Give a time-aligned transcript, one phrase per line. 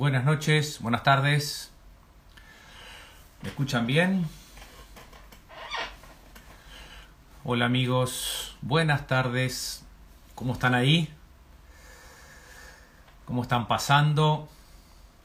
[0.00, 1.70] Buenas noches, buenas tardes.
[3.42, 4.26] ¿Me escuchan bien?
[7.44, 9.84] Hola amigos, buenas tardes.
[10.34, 11.12] ¿Cómo están ahí?
[13.26, 14.48] ¿Cómo están pasando?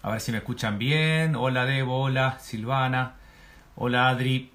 [0.04, 1.38] A ver si me escuchan bien.
[1.38, 3.14] Hola Debo, hola Silvana,
[3.78, 4.52] hola Adri.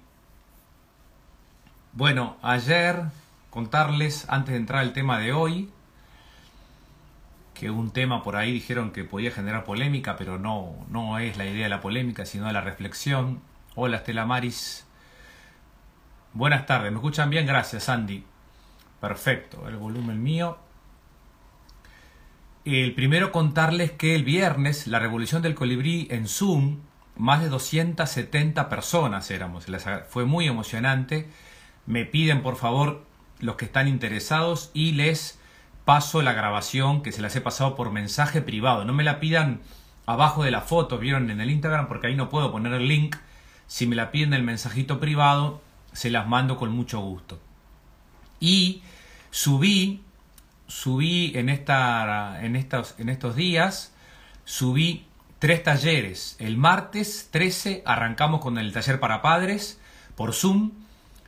[1.93, 3.05] Bueno, ayer
[3.49, 5.71] contarles, antes de entrar al tema de hoy,
[7.53, 11.45] que un tema por ahí dijeron que podía generar polémica, pero no, no es la
[11.45, 13.41] idea de la polémica, sino de la reflexión.
[13.75, 14.87] Hola Estela Maris.
[16.33, 17.45] Buenas tardes, ¿me escuchan bien?
[17.45, 18.23] Gracias, Andy.
[19.01, 20.57] Perfecto, el volumen mío.
[22.63, 26.81] El primero contarles que el viernes la revolución del colibrí en Zoom,
[27.17, 29.65] más de 270 personas éramos,
[30.07, 31.27] fue muy emocionante.
[31.87, 33.03] Me piden por favor
[33.39, 35.40] los que están interesados y les
[35.91, 38.85] paso la grabación que se las he pasado por mensaje privado.
[38.85, 39.59] No me la pidan
[40.05, 43.17] abajo de la foto, vieron en el Instagram, porque ahí no puedo poner el link.
[43.67, 45.61] Si me la piden el mensajito privado,
[45.91, 47.41] se las mando con mucho gusto.
[48.39, 48.83] Y
[49.31, 50.01] subí,
[50.65, 53.93] subí en, esta, en, estos, en estos días,
[54.45, 55.07] subí
[55.39, 56.37] tres talleres.
[56.39, 59.77] El martes 13 arrancamos con el taller para padres
[60.15, 60.71] por Zoom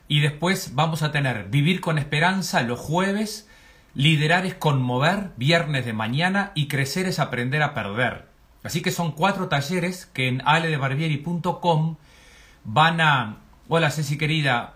[0.08, 3.46] y después vamos a tener Vivir con Esperanza los jueves,
[3.94, 8.26] Liderar es conmover, viernes de mañana y Crecer es aprender a perder.
[8.64, 11.96] Así que son cuatro talleres que en aledebarbieri.com
[12.64, 13.36] van a...
[13.68, 14.74] Hola Ceci querida,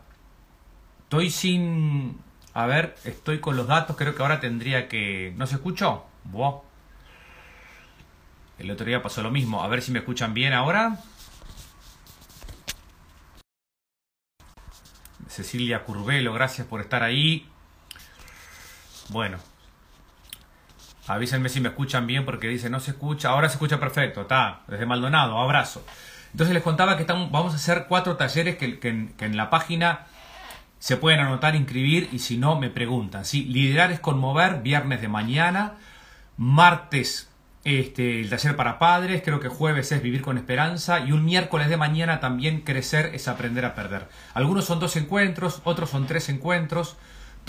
[1.02, 2.20] estoy sin...
[2.55, 5.34] A ver, estoy con los datos, creo que ahora tendría que...
[5.36, 6.06] ¿No se escuchó?
[6.24, 6.61] Buah.
[8.58, 11.00] El otro día pasó lo mismo, a ver si me escuchan bien ahora.
[15.28, 17.48] Cecilia Curvelo, gracias por estar ahí.
[19.08, 19.39] Bueno,
[21.07, 24.61] avísenme si me escuchan bien porque dice no se escucha, ahora se escucha perfecto, está,
[24.69, 25.85] desde Maldonado, abrazo.
[26.33, 30.07] Entonces les contaba que estamos, vamos a hacer cuatro talleres que, en la página
[30.79, 33.24] se pueden anotar, inscribir y si no me preguntan.
[33.24, 33.45] ¿sí?
[33.45, 35.75] Liderar es conmover, viernes de mañana,
[36.36, 37.29] martes
[37.64, 41.69] este, el taller para padres, creo que jueves es vivir con esperanza y un miércoles
[41.69, 44.08] de mañana también crecer es aprender a perder.
[44.35, 46.96] Algunos son dos encuentros, otros son tres encuentros,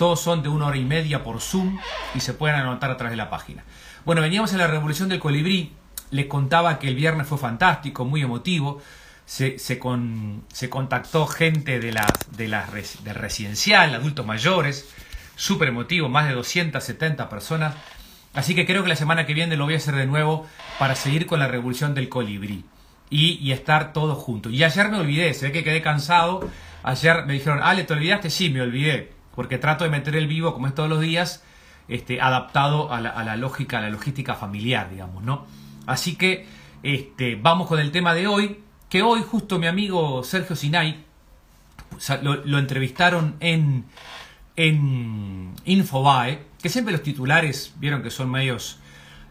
[0.00, 1.78] todos son de una hora y media por Zoom
[2.14, 3.64] y se pueden anotar a través de la página.
[4.06, 5.74] Bueno, veníamos en la revolución del colibrí,
[6.10, 8.80] les contaba que el viernes fue fantástico, muy emotivo,
[9.26, 12.66] se, se, contactó gente de, las de, la,
[13.04, 14.88] de residencial, adultos mayores,
[15.36, 17.74] súper emotivo, más de 270 personas
[18.32, 20.46] Así que creo que la semana que viene lo voy a hacer de nuevo
[20.78, 22.64] para seguir con la revolución del colibrí
[23.10, 24.52] y, estar todos juntos.
[24.52, 26.48] Y ayer me olvidé, se ve que quedé cansado.
[26.84, 28.30] Ayer me dijeron, Ale, ¿te olvidaste?
[28.30, 31.44] Sí, me olvidé, porque trato de meter el vivo, como es todos los días,
[31.88, 35.46] este, adaptado a la, lógica, a la logística familiar, digamos, ¿no?
[35.86, 36.46] Así que
[36.82, 41.04] este, vamos con el tema de hoy, que hoy justo mi amigo Sergio Sinay
[42.22, 43.84] lo entrevistaron en
[44.56, 48.78] en Infobae, que siempre los titulares vieron que son medios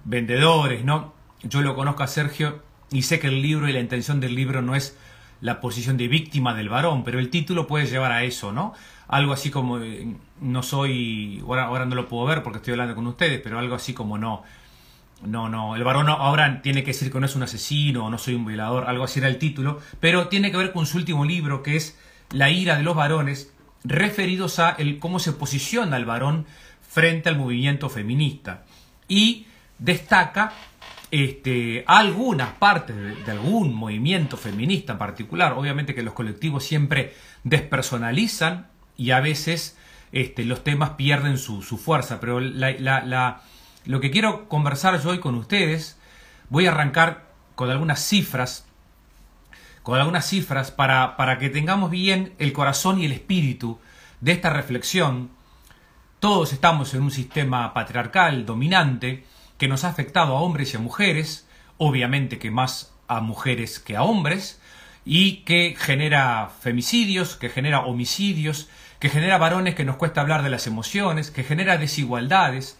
[0.03, 1.13] vendedores, ¿no?
[1.43, 4.63] Yo lo conozco a Sergio y sé que el libro y la intención del libro
[4.63, 4.97] no es
[5.41, 8.73] la posición de víctima del varón, pero el título puede llevar a eso, ¿no?
[9.09, 12.95] Algo así como, eh, no soy, ahora, ahora no lo puedo ver porque estoy hablando
[12.95, 14.43] con ustedes, pero algo así como no,
[15.25, 18.17] no, no, el varón ahora tiene que decir que no es un asesino o no
[18.17, 21.25] soy un violador, algo así era el título, pero tiene que ver con su último
[21.25, 21.99] libro que es
[22.31, 23.51] La ira de los varones,
[23.83, 26.45] referidos a el, cómo se posiciona el varón
[26.81, 28.63] frente al movimiento feminista.
[29.07, 29.45] Y
[29.77, 30.53] destaca
[31.11, 32.95] este, algunas partes
[33.25, 35.53] de, algún movimiento feminista en particular.
[35.53, 38.67] Obviamente que los colectivos siempre despersonalizan
[38.99, 39.77] y a veces
[40.11, 42.19] este, los temas pierden su, fuerza.
[42.19, 45.97] Pero lo que quiero conversar yo hoy con ustedes,
[46.49, 48.65] voy a arrancar con algunas cifras
[49.83, 53.79] con algunas cifras para, para que tengamos bien el corazón y el espíritu
[54.19, 55.31] de esta reflexión.
[56.19, 59.25] Todos estamos en un sistema patriarcal dominante
[59.57, 61.47] que nos ha afectado a hombres y a mujeres,
[61.77, 64.61] obviamente que más a mujeres que a hombres,
[65.05, 68.69] y que genera femicidios, que genera homicidios,
[68.99, 72.77] que genera varones que nos cuesta hablar de las emociones, que genera desigualdades,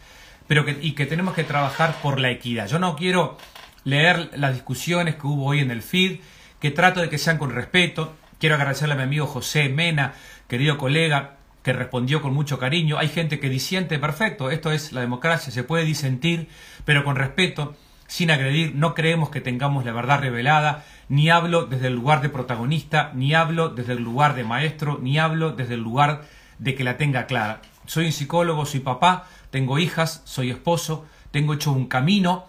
[0.48, 2.68] pero que, y que tenemos que trabajar por la equidad.
[2.68, 3.38] Yo no quiero
[3.84, 6.20] leer las discusiones que hubo hoy en el feed
[6.60, 8.14] que trato de que sean con respeto.
[8.40, 10.14] Quiero agradecerle a mi amigo José Mena,
[10.48, 12.98] querido colega, que respondió con mucho cariño.
[12.98, 16.50] Hay gente que disiente, perfecto, esto es la democracia, se puede disentir,
[16.86, 17.76] pero con respeto,
[18.10, 22.30] sin agredir, no creemos que tengamos la verdad revelada, ni hablo desde el lugar de
[22.30, 26.24] protagonista, ni hablo desde el lugar de maestro, ni hablo desde el lugar
[26.58, 27.62] de que la tenga clara.
[27.86, 32.46] Soy un psicólogo, soy papá, tengo hijas, soy esposo, tengo hecho un camino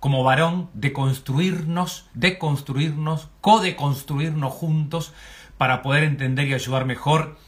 [0.00, 5.14] como varón, de construirnos, de construirnos, co-deconstruirnos juntos
[5.56, 7.38] para poder entender y ayudar mejor,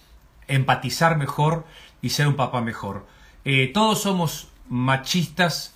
[0.49, 1.67] empatizar mejor
[2.01, 3.07] y ser un papá mejor.
[3.45, 5.72] Eh, todos somos machistas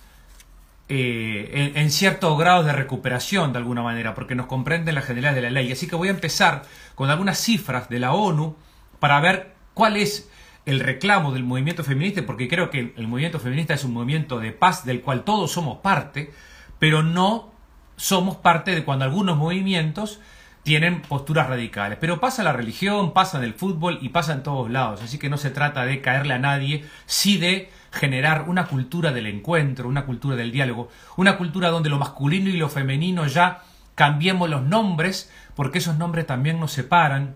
[0.89, 5.41] eh, en, cierto grado de recuperación de alguna manera, porque nos comprenden las generalidades de
[5.41, 5.71] la ley.
[5.71, 6.63] Así que voy a empezar
[6.95, 8.55] con algunas cifras de la ONU
[8.99, 10.29] para ver cuál es
[10.65, 14.51] el reclamo del movimiento feminista, porque creo que el movimiento feminista es un movimiento de
[14.51, 16.31] paz del cual todos somos parte,
[16.79, 17.51] pero no
[17.97, 20.19] somos parte de cuando algunos movimientos
[20.63, 21.97] tienen posturas radicales.
[21.99, 25.01] Pero pasa la religión, pasa en el fútbol y pasa en todos lados.
[25.01, 29.27] Así que no se trata de caerle a nadie, sí de generar una cultura del
[29.27, 33.63] encuentro, una cultura del diálogo, una cultura donde lo masculino y lo femenino ya
[33.95, 37.35] cambiemos los nombres, porque esos nombres también nos separan.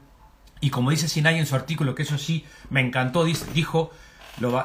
[0.62, 3.92] Y como dice Sinai en su artículo, que eso sí me encantó, dijo,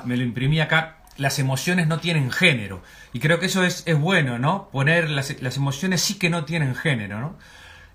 [0.04, 2.82] me lo imprimí acá, las emociones no tienen género.
[3.12, 4.68] Y creo que eso es, es bueno, ¿no?
[4.68, 7.36] Poner las, las, emociones sí que no tienen género, ¿no?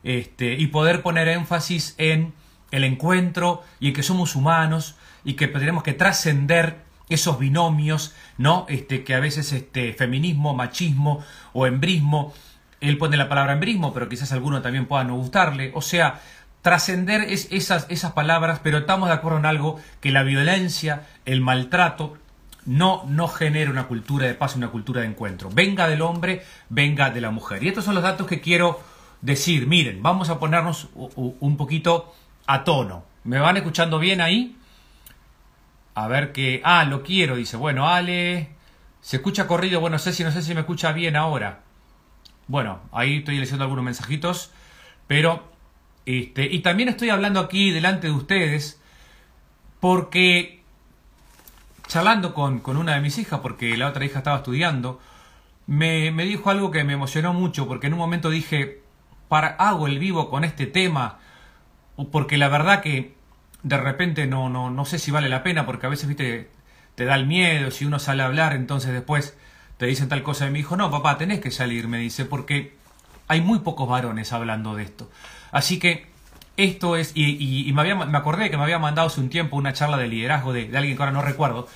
[0.03, 2.33] Este, y poder poner énfasis en
[2.71, 6.79] el encuentro y en que somos humanos y que tenemos que trascender
[7.13, 8.65] esos binomios, ¿no?
[8.69, 11.23] Este, que a veces este, feminismo, machismo
[11.53, 12.33] o embrismo,
[12.79, 16.21] él pone la palabra embrismo, pero quizás alguno también pueda no gustarle, o sea,
[16.61, 21.41] trascender es, esas, esas palabras, pero estamos de acuerdo en algo, que la violencia, el
[21.41, 22.17] maltrato,
[22.65, 25.49] no, no genera una cultura de paz, una cultura de encuentro.
[25.51, 27.63] Venga del hombre, venga de la mujer.
[27.63, 28.79] Y estos son los datos que quiero
[29.21, 29.67] decir.
[29.67, 32.13] Miren, vamos a ponernos un poquito
[32.45, 33.03] a tono.
[33.23, 34.57] ¿Me van escuchando bien ahí?
[35.95, 36.61] A ver qué...
[36.63, 37.57] Ah, lo quiero, dice.
[37.57, 38.49] Bueno, Ale...
[39.01, 39.79] Se escucha corrido.
[39.79, 41.61] Bueno, sé si no sé si me escucha bien ahora.
[42.47, 44.51] Bueno, ahí estoy leyendo algunos mensajitos.
[45.07, 45.49] Pero...
[46.05, 48.81] Este, y también estoy hablando aquí delante de ustedes
[49.79, 50.61] porque
[51.87, 55.01] charlando con, con, una de mis hijas, porque la otra hija estaba estudiando,
[55.67, 58.81] me, me, dijo algo que me emocionó mucho, porque en un momento dije,
[59.27, 61.19] para, hago el vivo con este tema,
[62.11, 63.15] porque la verdad que
[63.63, 66.49] de repente no, no, no sé si vale la pena, porque a veces, viste,
[66.95, 69.35] te da el miedo, si uno sale a hablar, entonces después
[69.77, 72.75] te dicen tal cosa de mi hijo, no, papá, tenés que salir, me dice, porque
[73.27, 75.09] hay muy pocos varones hablando de esto.
[75.51, 76.07] Así que
[76.57, 79.55] esto es, y, y, me, había, me acordé que me había mandado hace un tiempo
[79.55, 81.67] una charla de liderazgo de, de alguien que ahora no recuerdo,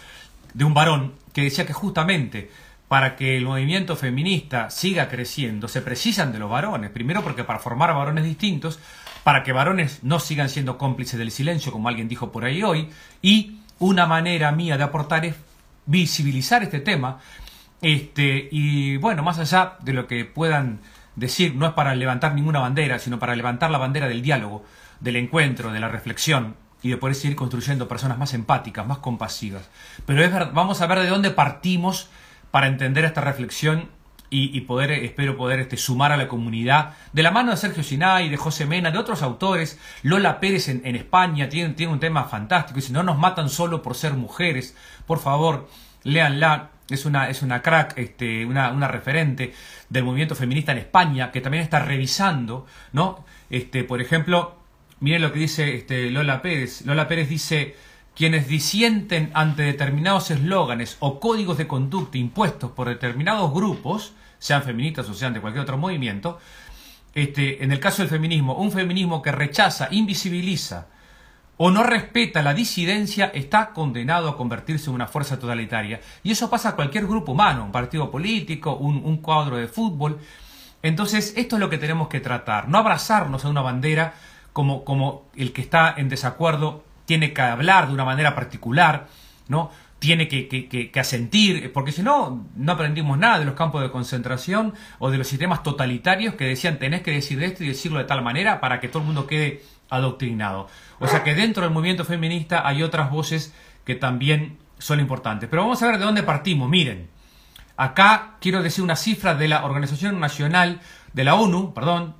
[0.53, 2.51] de un varón, que decía que justamente
[2.87, 6.91] para que el movimiento feminista siga creciendo se precisan de los varones.
[6.91, 8.79] Primero porque para formar varones distintos,
[9.25, 12.89] para que varones no sigan siendo cómplices del silencio, como alguien dijo por ahí hoy,
[13.23, 15.33] y una manera mía de aportar es
[15.87, 17.17] visibilizar este tema.
[17.81, 20.79] Este, y bueno, más allá de lo que puedan
[21.15, 24.63] decir no es para levantar ninguna bandera, sino para levantar la bandera del diálogo,
[24.99, 29.67] del encuentro, de la reflexión y de poder seguir construyendo personas más empáticas, más compasivas.
[30.05, 32.11] Pero es vamos a ver de dónde partimos
[32.51, 33.89] para entender esta reflexión
[34.29, 38.29] y, poder, espero poder este, sumar a la comunidad, de la mano de Sergio Sinay,
[38.29, 42.81] de José Mena, de otros autores, Lola Pérez en, España tiene, tiene un tema fantástico,
[42.81, 44.75] si no nos matan solo por ser mujeres,
[45.05, 45.69] por favor,
[46.03, 49.53] léanla, es una, es una crack, este, una, una, referente
[49.89, 53.25] del movimiento feminista en España, que también está revisando, ¿no?
[53.49, 54.55] Este, por ejemplo,
[54.99, 56.85] miren lo que dice este, Lola Pérez.
[56.85, 57.75] Lola Pérez dice,
[58.15, 65.09] quienes disienten ante determinados eslóganes o códigos de conducta impuestos por determinados grupos, sean feministas
[65.09, 66.39] o sean de cualquier otro movimiento,
[67.13, 70.87] este, en el caso del feminismo, un feminismo que rechaza, invisibiliza,
[71.57, 76.01] o no respeta la disidencia está condenado a convertirse en una fuerza totalitaria.
[76.23, 80.19] Y eso pasa a cualquier grupo humano, un partido político, un, cuadro de fútbol.
[80.81, 84.13] Entonces, esto es lo que tenemos que tratar, no abrazarnos a una bandera
[84.51, 89.07] como, como el que está en desacuerdo tiene que hablar de una manera particular,
[89.47, 89.71] ¿no?
[89.99, 95.09] Tiene que, asentir, porque si no, no aprendimos nada de los campos de concentración o
[95.09, 98.59] de los sistemas totalitarios que decían tenés que decir esto y decirlo de tal manera
[98.59, 100.67] para que todo el mundo quede adoctrinado.
[100.99, 105.49] O sea que dentro del movimiento feminista hay otras voces que también son importantes.
[105.49, 106.69] Pero vamos a ver de dónde partimos.
[106.69, 107.09] Miren,
[107.77, 110.81] acá quiero decir una cifra de la Organización Nacional
[111.13, 112.15] de la ONU, perdón,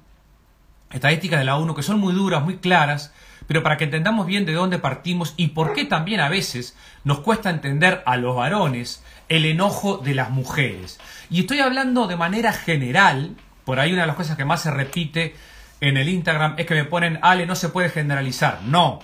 [0.91, 3.13] estadísticas de la ONU que son muy duras, muy claras,
[3.48, 7.20] pero para que entendamos bien de dónde partimos y por qué también a veces nos
[7.20, 11.00] cuesta entender a los varones el enojo de las mujeres.
[11.30, 14.72] Y estoy hablando de manera general, por ahí una de las cosas que más se
[14.72, 15.36] repite
[15.82, 18.62] en el Instagram es que me ponen, Ale, no se puede generalizar.
[18.64, 19.00] No,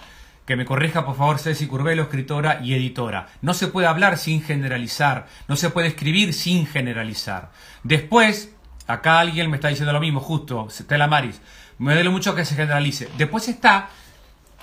[0.45, 3.27] que me corrija por favor Ceci Curvelo, escritora y editora.
[3.41, 7.51] No se puede hablar sin generalizar, no se puede escribir sin generalizar.
[7.83, 8.53] Después,
[8.87, 11.41] acá alguien me está diciendo lo mismo, justo, Stella Maris,
[11.77, 13.09] me duele mucho que se generalice.
[13.17, 13.89] Después está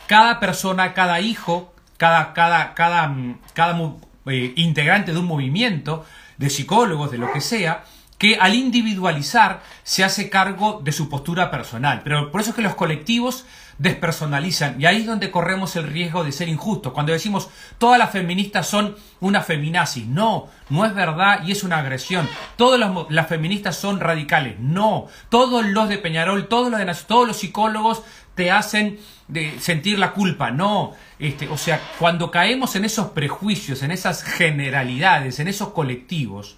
[0.09, 3.15] cada persona, cada hijo, cada, cada, cada,
[3.53, 3.81] cada
[4.27, 6.05] eh, integrante de un movimiento,
[6.38, 7.85] de psicólogos, de lo que sea,
[8.17, 12.00] que al individualizar se hace cargo de su postura personal.
[12.03, 13.45] Pero por eso es que los colectivos
[13.79, 16.93] despersonalizan y ahí es donde corremos el riesgo de ser injustos.
[16.93, 17.49] Cuando decimos
[17.79, 22.29] todas las feministas son una feminazi, no, no es verdad y es una agresión.
[22.57, 25.07] Todas las, feministas son radicales, no.
[25.29, 28.03] Todos los de Peñarol, todos los de todos los psicólogos
[28.38, 30.92] te hacen de sentir la culpa, no.
[31.18, 36.57] Este, o sea, cuando caemos en esos prejuicios, en esas generalidades, en esos colectivos,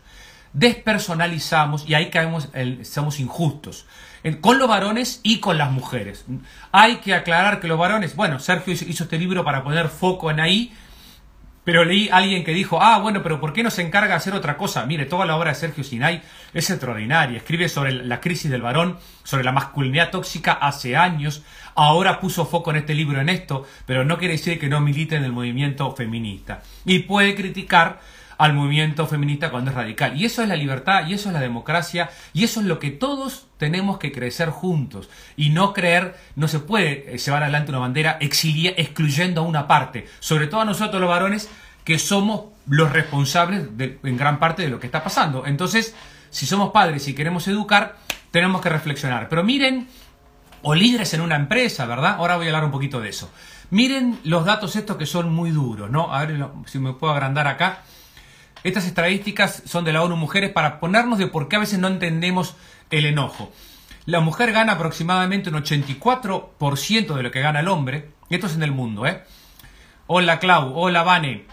[0.52, 2.50] despersonalizamos y ahí caemos,
[2.82, 3.86] somos injustos.
[4.42, 6.26] Con los varones y con las mujeres.
[6.70, 10.40] Hay que aclarar que los varones, bueno, Sergio hizo este libro para poner foco en
[10.40, 10.74] ahí,
[11.64, 14.14] pero leí a alguien que dijo, ah, bueno, pero ¿por qué no se encarga de
[14.14, 14.86] hacer otra cosa?
[14.86, 16.22] Mire, toda la obra de Sergio Sinay
[16.54, 17.38] es extraordinaria.
[17.38, 21.42] Escribe sobre la crisis del varón, sobre la masculinidad tóxica hace años.
[21.74, 25.16] Ahora puso foco en este libro en esto, pero no quiere decir que no milite
[25.16, 26.62] en el movimiento feminista.
[26.84, 28.00] Y puede criticar
[28.40, 30.18] al movimiento feminista cuando es radical.
[30.18, 32.90] Y eso es la libertad, y eso es la democracia, y eso es lo que
[32.90, 35.10] todos tenemos que crecer juntos.
[35.36, 39.68] Y no creer, no se puede eh, llevar adelante una bandera exilia, excluyendo a una
[39.68, 41.50] parte, sobre todo a nosotros los varones,
[41.84, 45.46] que somos los responsables en gran parte de lo que está pasando.
[45.46, 45.94] Entonces,
[46.30, 47.96] si somos padres y queremos educar,
[48.30, 49.28] tenemos que reflexionar.
[49.28, 49.86] Pero miren,
[50.62, 52.16] o líderes en una empresa, ¿verdad?
[52.16, 53.30] Ahora voy a hablar un poquito de eso.
[53.70, 56.12] Miren los datos estos que son muy duros, ¿no?
[56.12, 57.82] A ver si me puedo agrandar acá.
[58.62, 61.88] Estas estadísticas son de la ONU Mujeres para ponernos de por qué a veces no
[61.88, 62.56] entendemos
[62.90, 63.52] el enojo.
[64.04, 68.10] La mujer gana aproximadamente un 84% de lo que gana el hombre.
[68.28, 69.22] Esto es en el mundo, ¿eh?
[70.06, 71.44] Hola Clau, hola Vane.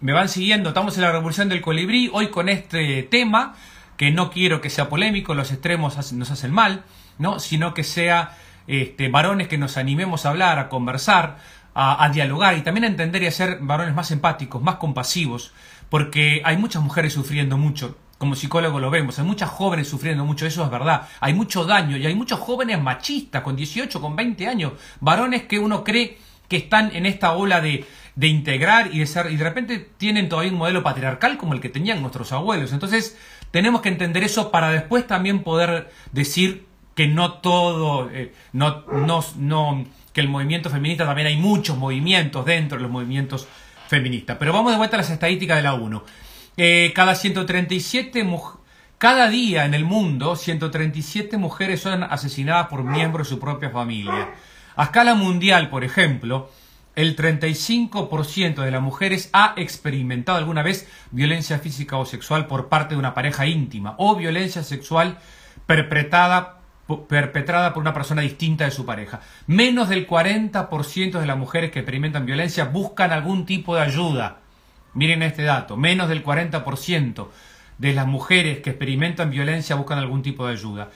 [0.00, 2.08] Me van siguiendo, estamos en la revolución del colibrí.
[2.12, 3.54] Hoy con este tema,
[3.98, 6.84] que no quiero que sea polémico, los extremos nos hacen mal,
[7.18, 7.38] ¿no?
[7.38, 11.38] Sino que sea este, varones que nos animemos a hablar, a conversar,
[11.74, 15.52] a, a dialogar y también a entender y a ser varones más empáticos, más compasivos
[15.90, 17.98] porque hay muchas mujeres sufriendo mucho.
[18.16, 21.08] Como psicólogo lo vemos, hay muchas jóvenes sufriendo mucho, eso es verdad.
[21.20, 25.58] Hay mucho daño y hay muchos jóvenes machistas con 18, con 20 años, varones que
[25.58, 29.44] uno cree que están en esta ola de, de integrar y de ser, y de
[29.44, 32.72] repente tienen todavía un modelo patriarcal como el que tenían nuestros abuelos.
[32.72, 33.18] Entonces,
[33.50, 39.24] tenemos que entender eso para después también poder decir que no todo, eh, no, no,
[39.36, 43.46] no, que el movimiento feminista también hay muchos movimientos dentro de los movimientos
[43.88, 44.38] feminista.
[44.38, 46.02] Pero vamos de vuelta a las estadísticas de la ONU.
[46.56, 48.24] Eh, cada 137
[48.98, 54.34] cada día en el mundo, 137 mujeres son asesinadas por miembros de su propia familia.
[54.76, 56.50] A escala mundial, por ejemplo,
[56.96, 62.94] el 35% de las mujeres ha experimentado alguna vez violencia física o sexual por parte
[62.94, 65.18] de una pareja íntima o violencia sexual
[65.64, 66.59] perpetrada
[67.08, 69.20] perpetrada por una persona distinta de su pareja.
[69.46, 74.38] Menos del 40% de las mujeres que experimentan violencia buscan algún tipo de ayuda.
[74.94, 77.28] Miren este dato, menos del 40%
[77.78, 80.90] de las mujeres que experimentan violencia buscan algún tipo de ayuda.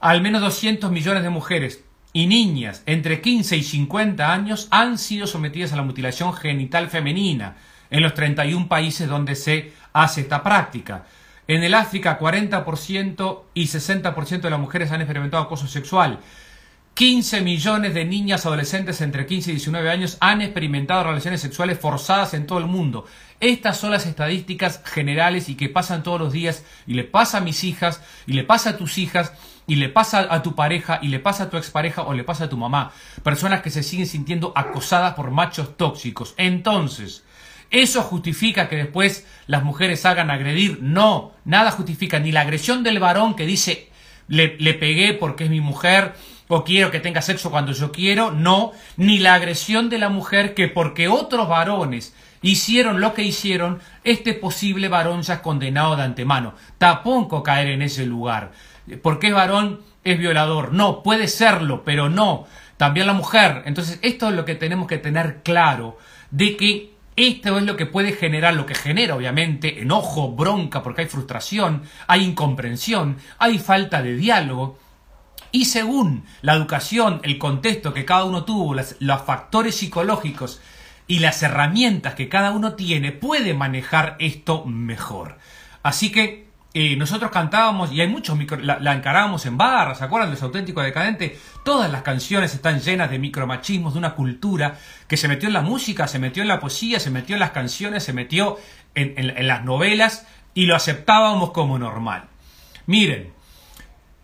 [0.00, 5.26] Al menos 200 millones de mujeres y niñas entre 15 y 50 años han sido
[5.26, 7.56] sometidas a la mutilación genital femenina
[7.90, 11.04] en los 31 países donde se hace esta práctica.
[11.48, 16.20] En el África, 40% y 60% de las mujeres han experimentado acoso sexual.
[16.92, 22.34] 15 millones de niñas adolescentes entre 15 y 19 años han experimentado relaciones sexuales forzadas
[22.34, 23.06] en todo el mundo.
[23.40, 27.40] Estas son las estadísticas generales y que pasan todos los días y le pasa a
[27.40, 29.32] mis hijas y le pasa a tus hijas
[29.66, 32.44] y le pasa a tu pareja y le pasa a tu expareja o le pasa
[32.44, 32.92] a tu mamá.
[33.22, 36.34] Personas que se siguen sintiendo acosadas por machos tóxicos.
[36.36, 37.24] Entonces,
[37.70, 40.78] ¿Eso justifica que después las mujeres hagan agredir?
[40.80, 43.90] No, nada justifica ni la agresión del varón que dice
[44.26, 46.14] le, le, pegué porque es mi mujer
[46.48, 50.54] o quiero que tenga sexo cuando yo quiero, no, ni la agresión de la mujer
[50.54, 56.02] que porque otros varones hicieron lo que hicieron, este posible varón ya es condenado de
[56.02, 56.54] antemano.
[56.78, 58.52] Tampoco caer en ese lugar.
[59.02, 60.72] Porque es varón, es violador.
[60.72, 62.46] No, puede serlo, pero no.
[62.76, 63.62] También la mujer.
[63.66, 65.98] Entonces, esto es lo que tenemos que tener claro,
[66.30, 71.02] de que esto es lo que puede generar, lo que genera obviamente enojo, bronca, porque
[71.02, 74.78] hay frustración, hay incomprensión, hay falta de diálogo.
[75.50, 80.60] Y según la educación, el contexto que cada uno tuvo, los factores psicológicos
[81.06, 85.38] y las herramientas que cada uno tiene, puede manejar esto mejor.
[85.82, 90.30] Así que eh, nosotros cantábamos, y hay muchos micro, la, encarábamos en barras, ¿se acuerdan
[90.30, 91.38] los auténticos decadente?
[91.64, 95.62] Todas las canciones están llenas de micromachismos, de una cultura que se metió en la
[95.62, 98.58] música, se metió en la poesía, se metió en las canciones, se metió
[98.94, 102.24] en, las novelas y lo aceptábamos como normal.
[102.84, 103.32] Miren,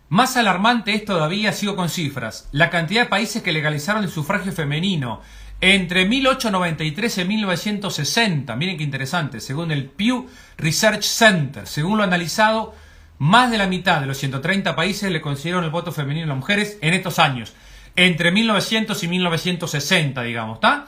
[0.09, 4.51] más alarmante es todavía, sigo con cifras, la cantidad de países que legalizaron el sufragio
[4.51, 5.21] femenino
[5.61, 12.75] entre 1893 y 1960, miren qué interesante, según el Pew Research Center, según lo analizado,
[13.17, 16.37] más de la mitad de los 130 países le concedieron el voto femenino a las
[16.37, 17.53] mujeres en estos años,
[17.95, 20.87] entre 1900 y 1960, digamos, ¿está?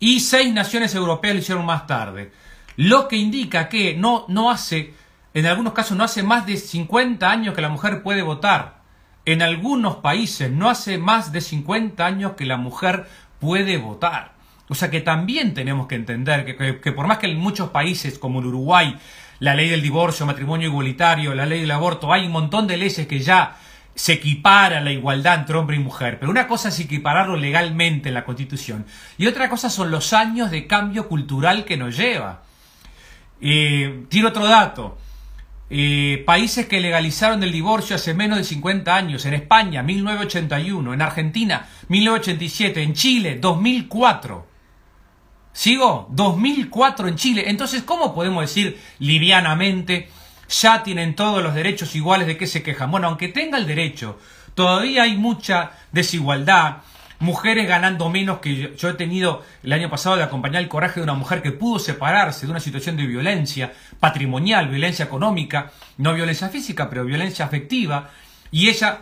[0.00, 2.32] Y seis naciones europeas lo hicieron más tarde.
[2.76, 4.94] Lo que indica que no, no hace,
[5.34, 8.80] en algunos casos no hace más de 50 años que la mujer puede votar.
[9.26, 13.06] En algunos países no hace más de 50 años que la mujer
[13.40, 14.34] puede votar.
[14.68, 18.18] O sea que también tenemos que entender que, que por más que en muchos países
[18.18, 18.96] como el Uruguay
[19.40, 23.06] la ley del divorcio, matrimonio igualitario, la ley del aborto, hay un montón de leyes
[23.06, 23.56] que ya
[23.94, 28.14] se equipara la igualdad entre hombre y mujer, pero una cosa es equipararlo legalmente en
[28.14, 28.86] la Constitución
[29.18, 32.42] y otra cosa son los años de cambio cultural que nos lleva.
[33.40, 34.98] Eh, tiro otro dato.
[36.26, 41.68] Países que legalizaron el divorcio hace menos de 50 años, en España 1981, en Argentina
[41.86, 44.50] 1987, en Chile 2004.
[45.52, 46.08] ¿Sigo?
[46.10, 47.44] 2004 en Chile.
[47.46, 50.08] Entonces, ¿cómo podemos decir livianamente,
[50.48, 52.90] ya tienen todos los derechos iguales de qué se quejan?
[52.90, 54.18] Bueno, aunque tenga el derecho,
[54.54, 56.78] todavía hay mucha desigualdad.
[57.20, 61.04] Mujeres ganando menos que yo, he tenido el año pasado de acompañar el coraje de
[61.04, 66.48] una mujer que pudo separarse de una situación de violencia patrimonial, violencia económica, no violencia
[66.48, 68.10] física, pero violencia afectiva,
[68.50, 69.00] y ella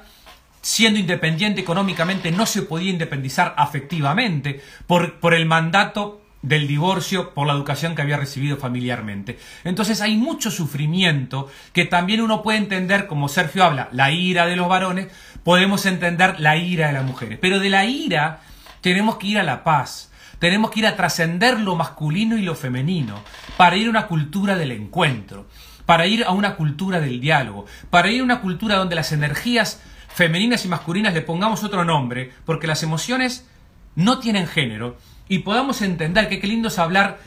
[0.61, 7.47] siendo independiente económicamente no se podía independizar afectivamente por, por el mandato del divorcio por
[7.47, 9.39] la educación que había recibido familiarmente.
[9.65, 14.57] Entonces hay mucho sufrimiento que también uno puede entender, como Sergio habla, la ira de
[14.57, 15.09] los varones,
[15.45, 17.39] podemos entender la ira de las mujeres.
[17.41, 18.41] Pero de la ira
[18.81, 22.55] tenemos que ir a la paz, tenemos que ir a trascender lo masculino y lo
[22.55, 23.23] femenino,
[23.57, 25.49] para ir a una cultura del encuentro,
[25.87, 29.83] para ir a una cultura del diálogo, para ir a una cultura donde las energías
[30.09, 33.47] femeninas y masculinas le pongamos otro nombre, porque las emociones
[33.95, 34.97] no tienen género
[35.29, 37.19] y podamos entender que qué lindo es hablar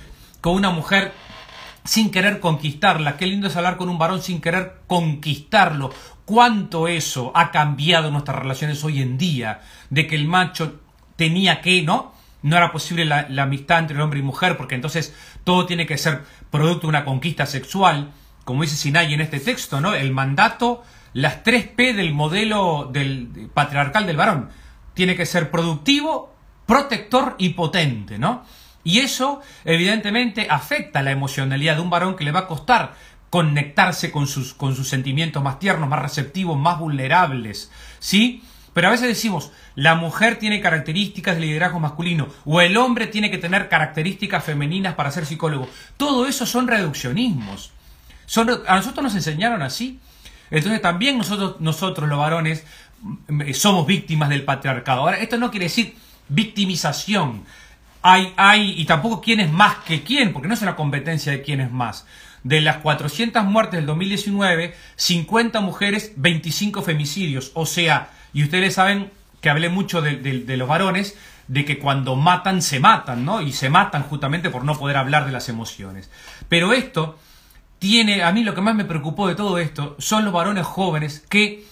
[0.42, 1.12] con una mujer
[1.84, 5.92] sin querer conquistarla, qué lindo es hablar con un varón sin querer conquistarlo,
[6.26, 10.80] cuánto eso ha cambiado nuestras relaciones hoy en día, de que el macho
[11.16, 12.14] tenía que, ¿no?
[12.44, 16.24] No era posible la, amistad entre hombre y mujer, porque entonces todo tiene que ser
[16.50, 18.12] producto de una conquista sexual,
[18.46, 19.94] como dice Sinai en este texto, ¿no?
[19.94, 24.50] El mandato, las tres P del modelo del patriarcal del varón.
[24.94, 26.34] Tiene que ser productivo,
[26.66, 28.44] protector y potente, ¿no?
[28.84, 32.96] Y eso, evidentemente, afecta la emocionalidad de un varón que le va a costar
[33.30, 38.44] conectarse con sus, con sus sentimientos más tiernos, más receptivos, más vulnerables, ¿sí?
[38.74, 43.32] Pero a veces decimos, la mujer tiene características de liderazgo masculino o el hombre tiene
[43.32, 45.68] que tener características femeninas para ser psicólogo.
[45.98, 47.72] Todo eso son reduccionismos.
[48.26, 50.00] Son, a nosotros nos enseñaron así.
[50.52, 52.66] Entonces también nosotros, nosotros los varones
[53.02, 55.02] mm, somos víctimas del patriarcado.
[55.02, 55.96] Ahora, esto no quiere decir
[56.30, 57.46] victimización.
[58.02, 61.42] Hay, hay, y tampoco quién es más que quién, porque no es una competencia de
[61.42, 62.06] quién es más.
[62.44, 67.52] De las 400 muertes del 2019, 50 mujeres, 25 femicidios.
[67.54, 69.12] O sea, y ustedes saben
[69.42, 73.42] que hablé mucho de, de, los varones, de que cuando matan se matan, ¿no?
[73.42, 76.10] Y se matan justamente por no poder hablar de las emociones.
[76.48, 77.20] Pero esto
[77.80, 81.26] tiene, a mí lo que más me preocupó de todo esto son los varones jóvenes
[81.30, 81.66] que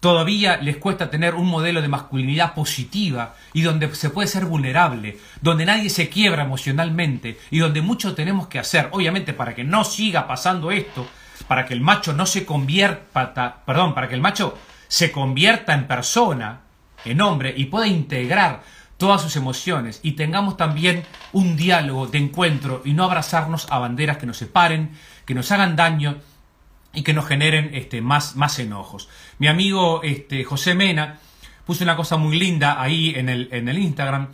[0.00, 5.18] todavía les cuesta tener un modelo de masculinidad positiva y donde se puede ser vulnerable,
[5.42, 9.84] donde nadie se quiebra emocionalmente y donde mucho tenemos que hacer, obviamente para que no
[9.84, 11.06] siga pasando esto,
[11.46, 14.58] para que el macho no se convierta, perdón, para que el macho
[14.88, 16.62] se convierta en persona,
[17.04, 18.62] en hombre y pueda integrar
[18.96, 24.18] todas sus emociones y tengamos también un diálogo de encuentro y no abrazarnos a banderas
[24.18, 24.90] que nos separen,
[25.24, 26.16] que nos hagan daño
[26.92, 29.08] y que nos generen este, más, más enojos.
[29.38, 31.18] Mi amigo este, José Mena
[31.64, 34.28] puso una cosa muy linda ahí en el, en el Instagram.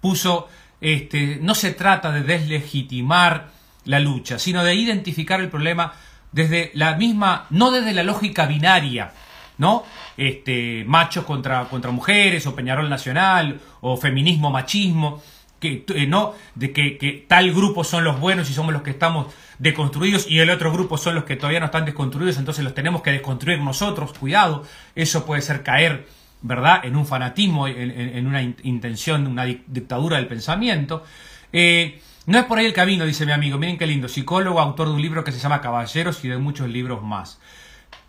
[0.00, 0.48] Puso,
[0.80, 3.50] este, no se trata de deslegitimar
[3.84, 5.94] la lucha, sino de identificar el problema
[6.32, 9.12] desde la misma, no desde la lógica binaria,
[9.58, 9.84] ¿no?
[10.16, 15.22] Este, machos contra, contra mujeres, o Peñarol Nacional, o feminismo, machismo,
[15.58, 19.32] que, eh, no, de que, tal grupo son los buenos y somos los que estamos
[19.58, 23.02] deconstruidos y el otro grupo son los que todavía no están desconstruidos, entonces los tenemos
[23.02, 24.64] que desconstruir nosotros, cuidado,
[24.94, 26.06] eso puede ser caer,
[26.42, 31.04] ¿verdad?, en un fanatismo, en, una intención, una dictadura del pensamiento.
[31.52, 34.88] Eh, no es por ahí el camino, dice mi amigo, miren qué lindo, psicólogo, autor
[34.88, 37.40] de un libro que se llama Caballeros y de muchos libros más.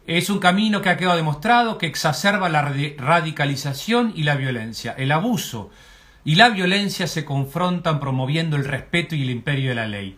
[0.05, 2.61] Es un camino que ha quedado demostrado que exacerba la
[2.97, 5.69] radicalización y la violencia, el abuso
[6.27, 10.17] y la violencia se confrontan promoviendo el respeto y el imperio de la ley.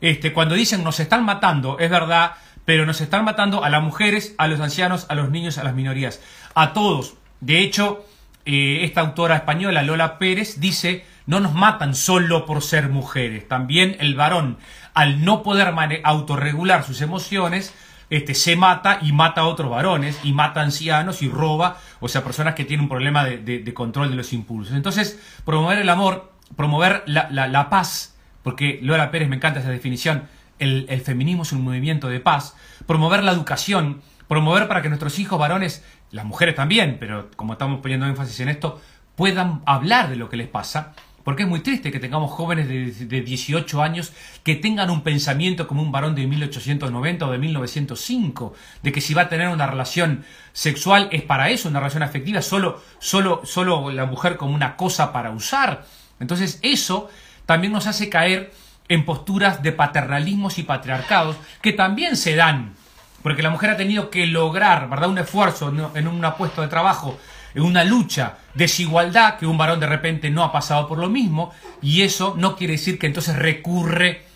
[0.00, 2.32] Este, cuando dicen nos están matando, es verdad,
[2.64, 5.76] pero nos están matando a las mujeres, a los ancianos, a los niños, a las
[5.76, 6.20] minorías,
[6.56, 7.14] a todos.
[7.40, 8.04] De hecho,
[8.44, 13.96] eh, esta autora española, Lola Pérez, dice, no nos matan solo por ser mujeres, también
[14.00, 14.58] el varón,
[14.94, 17.72] al no poder autorregular sus emociones,
[18.10, 22.08] este, se mata y mata a otros varones, y mata a ancianos y roba, o
[22.08, 24.74] sea, personas que tienen un problema de, control de los impulsos.
[24.76, 30.86] Entonces, promover el amor, promover la, paz, porque Lola Pérez me encanta esa definición, el,
[30.88, 35.38] el feminismo es un movimiento de paz, promover la educación, promover para que nuestros hijos
[35.38, 38.80] varones, las mujeres también, pero como estamos poniendo énfasis en esto,
[39.14, 40.94] puedan hablar de lo que les pasa,
[41.30, 44.12] porque es muy triste que tengamos jóvenes de, 18 años
[44.42, 49.14] que tengan un pensamiento como un varón de 1890 o de 1905, de que si
[49.14, 53.92] va a tener una relación sexual es para eso, una relación afectiva, solo, solo, solo
[53.92, 55.86] la mujer como una cosa para usar.
[56.18, 57.08] Entonces eso
[57.46, 58.52] también nos hace caer
[58.88, 62.74] en posturas de paternalismos y patriarcados que también se dan,
[63.22, 67.20] porque la mujer ha tenido que lograr, ¿verdad?, un esfuerzo en un puesto de trabajo
[67.54, 71.52] en una lucha, desigualdad, que un varón de repente no ha pasado por lo mismo,
[71.82, 74.30] y eso no quiere decir que entonces recurre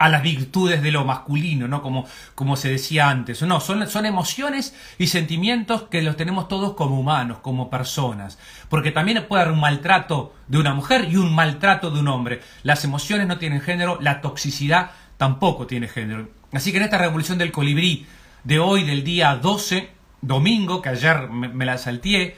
[0.00, 1.82] a las virtudes de lo masculino, ¿no?
[1.82, 3.42] Como, como se decía antes.
[3.42, 8.38] No, son, son emociones y sentimientos que los tenemos todos como humanos, como personas.
[8.70, 12.40] Porque también puede haber un maltrato de una mujer y un maltrato de un hombre.
[12.62, 16.30] Las emociones no tienen género, la toxicidad tampoco tiene género.
[16.50, 18.06] Así que en esta revolución del colibrí
[18.42, 19.90] de hoy, del día 12,
[20.22, 22.36] domingo, que ayer me, la salteé,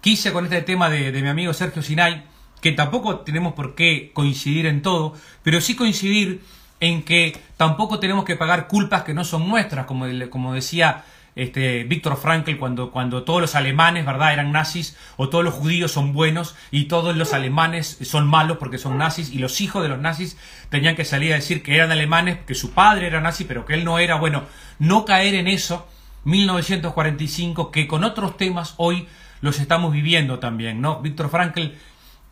[0.00, 2.24] quise con este tema de, mi amigo Sergio Sinay,
[2.60, 6.42] que tampoco tenemos por qué coincidir en todo, pero sí coincidir
[6.80, 11.04] en que tampoco tenemos que pagar culpas que no son nuestras, como, como decía
[11.38, 14.32] este, Víctor Frankl cuando, cuando todos los alemanes ¿verdad?
[14.32, 18.76] eran nazis o todos los judíos son buenos y todos los alemanes son malos porque
[18.76, 20.36] son nazis y los hijos de los nazis
[20.68, 23.74] tenían que salir a decir que eran alemanes, que su padre era nazi pero que
[23.74, 24.16] él no era.
[24.16, 24.46] Bueno,
[24.80, 25.86] no caer en eso
[26.28, 29.08] 1945, que con otros temas hoy
[29.40, 31.00] los estamos viviendo también, ¿no?
[31.00, 31.60] Víctor Frankl,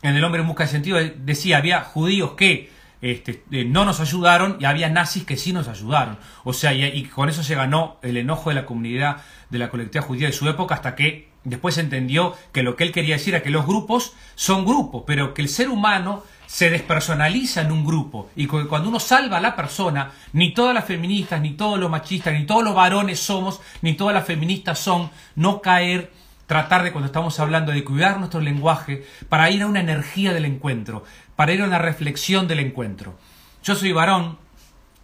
[0.02, 4.00] en El hombre en busca de sentido, decía, había judíos que este, eh, no nos
[4.00, 6.18] ayudaron y había nazis que sí nos ayudaron.
[6.44, 9.18] O sea, y, con eso se ganó el enojo de la comunidad,
[9.50, 12.92] de la colectividad judía de su época, hasta que después entendió que lo que él
[12.92, 17.62] quería decir era que los grupos son grupos, pero que el ser humano se despersonaliza
[17.62, 21.52] en un grupo y cuando uno salva a la persona, ni todas las feministas, ni
[21.52, 26.12] todos los machistas, ni todos los varones somos, ni todas las feministas son, no caer,
[26.46, 30.44] tratar de cuando estamos hablando de cuidar nuestro lenguaje para ir a una energía del
[30.44, 31.04] encuentro,
[31.36, 33.18] para ir a una reflexión del encuentro.
[33.62, 34.38] Yo soy varón,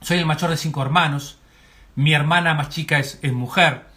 [0.01, 1.39] soy el mayor de cinco hermanos,
[1.95, 3.92] mi hermana más chica es, es mujer,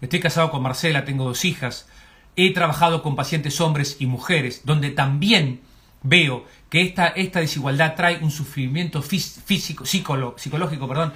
[0.00, 1.88] estoy casado con Marcela, tengo dos hijas,
[2.36, 5.60] he trabajado con pacientes hombres y mujeres, donde también
[6.02, 11.12] veo que esta, esta desigualdad trae un sufrimiento físico, psicológico perdón,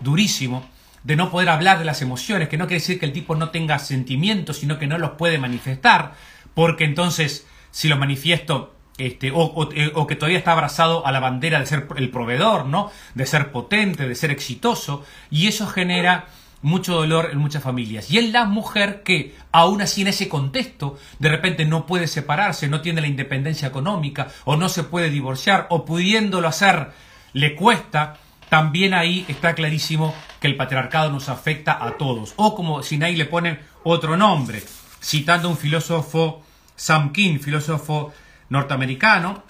[0.00, 0.68] durísimo,
[1.02, 3.50] de no poder hablar de las emociones, que no quiere decir que el tipo no
[3.50, 6.14] tenga sentimientos, sino que no los puede manifestar,
[6.54, 11.20] porque entonces si los manifiesto este, o, eh, o, que todavía está abrazado a la
[11.20, 12.90] bandera de ser el proveedor, ¿no?
[13.14, 16.26] De ser potente, de ser exitoso, y eso genera
[16.62, 18.10] mucho dolor en muchas familias.
[18.10, 22.68] Y es la mujer que, aún así en ese contexto, de repente no puede separarse,
[22.68, 26.90] no tiene la independencia económica, o no se puede divorciar, o pudiéndolo hacer
[27.32, 28.16] le cuesta,
[28.48, 32.32] también ahí está clarísimo que el patriarcado nos afecta a todos.
[32.36, 34.62] O como si nadie le pone otro nombre,
[35.02, 36.42] citando a un filósofo,
[36.74, 38.12] Sam King, filósofo
[38.48, 39.42] norteamericano,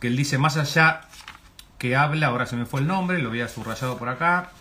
[0.00, 1.02] que él dice más allá
[1.78, 4.52] que habla, ahora se me fue el nombre, lo había subrayado por acá,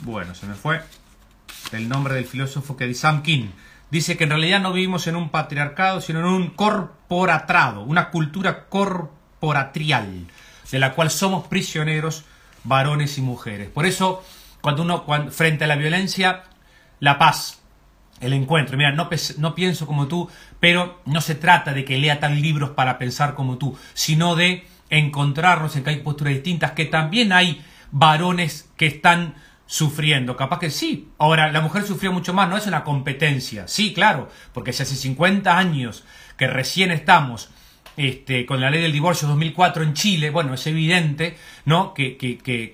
[0.00, 0.80] bueno, se me fue
[1.72, 3.48] el nombre del filósofo que dice Sam King.
[3.90, 8.66] Dice que en realidad no vivimos en un patriarcado, sino en un corporatrado, una cultura
[8.68, 10.26] corporatrial,
[10.70, 12.24] de la cual somos prisioneros
[12.64, 13.68] varones y mujeres.
[13.68, 14.24] Por eso,
[14.62, 16.44] cuando uno, frente a la violencia,
[17.00, 17.60] la paz,
[18.20, 18.78] el encuentro.
[18.78, 22.70] Mira, no, no, pienso como tú, pero no se trata de que lea tal libros
[22.70, 27.62] para pensar como tú, sino de encontrarnos en que hay posturas distintas, que también hay
[27.90, 29.34] varones que están
[29.66, 30.36] sufriendo.
[30.36, 31.08] Capaz que sí.
[31.18, 33.68] Ahora, la mujer sufrió mucho más, no es una competencia.
[33.68, 36.04] Sí, claro, porque si hace 50 años
[36.36, 37.50] que recién estamos
[37.96, 41.92] este, con la ley del divorcio 2004 en Chile, bueno, es evidente ¿no?
[41.94, 42.72] que, que, que,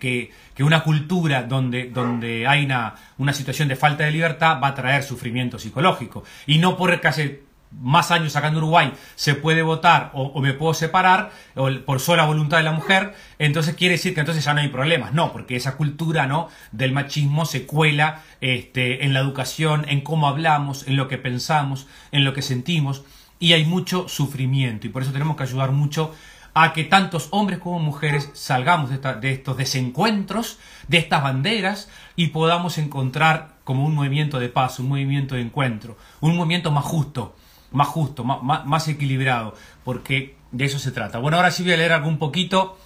[0.54, 4.74] que una cultura donde, donde hay una, una situación de falta de libertad va a
[4.74, 6.24] traer sufrimiento psicológico.
[6.46, 10.74] Y no por hace más años acá en Uruguay se puede votar o, me puedo
[10.74, 14.60] separar o por sola voluntad de la mujer, entonces quiere decir que entonces ya no
[14.60, 15.12] hay problemas.
[15.12, 16.48] No, porque esa cultura ¿no?
[16.72, 21.86] del machismo se cuela este, en la educación, en cómo hablamos, en lo que pensamos,
[22.12, 23.04] en lo que sentimos,
[23.38, 24.86] y hay mucho sufrimiento.
[24.86, 26.14] Y por eso tenemos que ayudar mucho
[26.54, 32.28] a que tantos hombres como mujeres salgamos de, de estos desencuentros, de estas banderas, y
[32.28, 37.36] podamos encontrar como un movimiento de paz, un movimiento de encuentro, un movimiento más justo
[37.70, 39.54] más justo, más, más, equilibrado,
[39.84, 41.18] porque de eso se trata.
[41.18, 42.78] Bueno, ahora sí voy a leer algún poquito,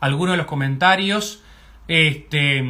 [0.00, 1.42] algunos de los comentarios.
[1.88, 2.64] Este,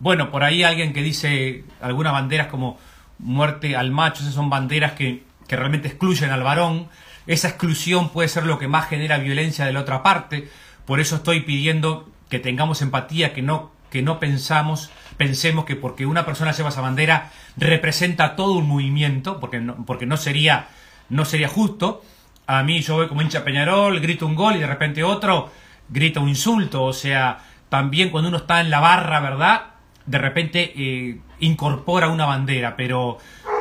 [0.00, 2.78] Bueno, por ahí alguien que dice algunas banderas como
[3.18, 6.88] muerte al macho, esas son banderas que, que realmente excluyen al varón.
[7.26, 10.48] Esa exclusión puede ser lo que más genera violencia de la otra parte.
[10.84, 16.04] Por eso estoy pidiendo que tengamos empatía, que no, que no pensamos, pensemos que porque
[16.04, 20.66] una persona lleva esa bandera representa todo un movimiento, porque no, porque no sería,
[21.14, 22.02] no sería justo.
[22.46, 25.50] A mí yo voy como hincha Peñarol, grito un gol y de repente otro
[25.88, 26.82] grita un insulto.
[26.82, 29.62] O sea, también cuando uno está en la barra, ¿verdad?
[30.06, 33.18] De repente eh, incorpora una bandera, pero,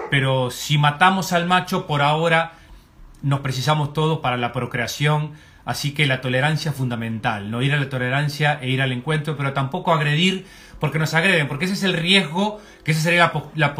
[0.09, 2.53] pero si matamos al macho por ahora
[3.21, 7.77] nos precisamos todos para la procreación, así que la tolerancia es fundamental, no ir a
[7.77, 10.45] la tolerancia e ir al encuentro, pero tampoco agredir
[10.79, 13.73] porque nos agreden, porque ese es el riesgo, que esa sería la,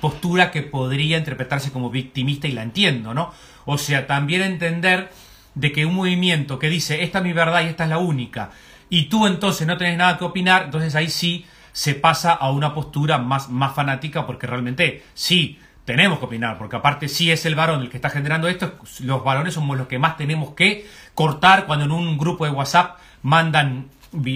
[0.00, 3.32] postura que podría interpretarse como victimista y la entiendo, ¿no?
[3.66, 5.10] O sea, también entender
[5.54, 8.50] de que un movimiento que dice esta es mi verdad y esta es la única,
[8.88, 12.74] y tú entonces no tenés nada que opinar, entonces ahí sí se pasa a una
[12.74, 17.54] postura más, más fanática porque realmente sí, tenemos que opinar, porque aparte si es el
[17.54, 21.66] varón el que está generando esto, los varones somos los que más tenemos que cortar
[21.66, 23.88] cuando en un grupo de WhatsApp mandan,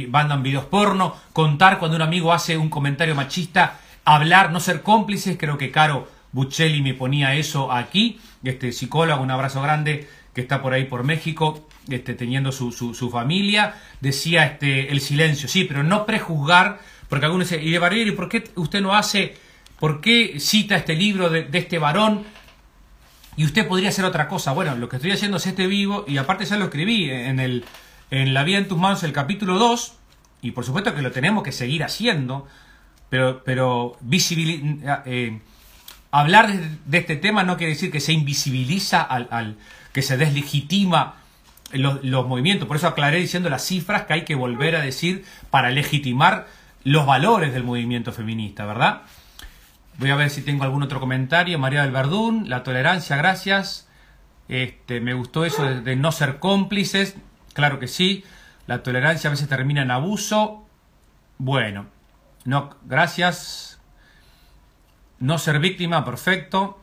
[0.09, 5.37] mandan videos porno, contar cuando un amigo hace un comentario machista, hablar, no ser cómplices,
[5.39, 10.61] creo que Caro Buccelli me ponía eso aquí, este psicólogo, un abrazo grande que está
[10.61, 15.83] por ahí por México, este, teniendo su, su, familia, decía este, el silencio, sí, pero
[15.83, 19.37] no prejuzgar, porque algunos dicen, y de ¿y por qué usted no hace
[19.79, 22.25] ¿Por qué cita este libro de, este varón?
[23.37, 24.53] Y usted podría hacer otra cosa.
[24.53, 27.65] Bueno, lo que estoy haciendo es este vivo, y aparte ya lo escribí en, el,
[28.11, 29.95] en La vida en tus manos, el capítulo 2,
[30.43, 32.47] y por supuesto que lo tenemos que seguir haciendo,
[33.11, 33.97] pero, pero
[35.07, 35.41] eh,
[36.11, 36.53] hablar
[36.85, 39.57] de, este tema no quiere decir que se invisibiliza, al,
[39.93, 41.17] que se deslegitima
[41.73, 42.67] los, los, movimientos.
[42.69, 46.47] Por eso aclaré diciendo las cifras que hay que volver a decir para legitimar
[46.85, 49.03] los valores del movimiento feminista, ¿verdad?
[49.99, 51.59] Voy a ver si tengo algún otro comentario.
[51.59, 53.89] María del Verdún, la tolerancia, gracias.
[54.49, 57.17] Este, me gustó eso de, no ser cómplices.
[57.53, 58.25] Claro que sí.
[58.67, 60.67] La tolerancia a veces termina en abuso.
[61.39, 61.87] Bueno,
[62.45, 63.81] no, gracias.
[65.19, 66.81] No ser víctima, perfecto.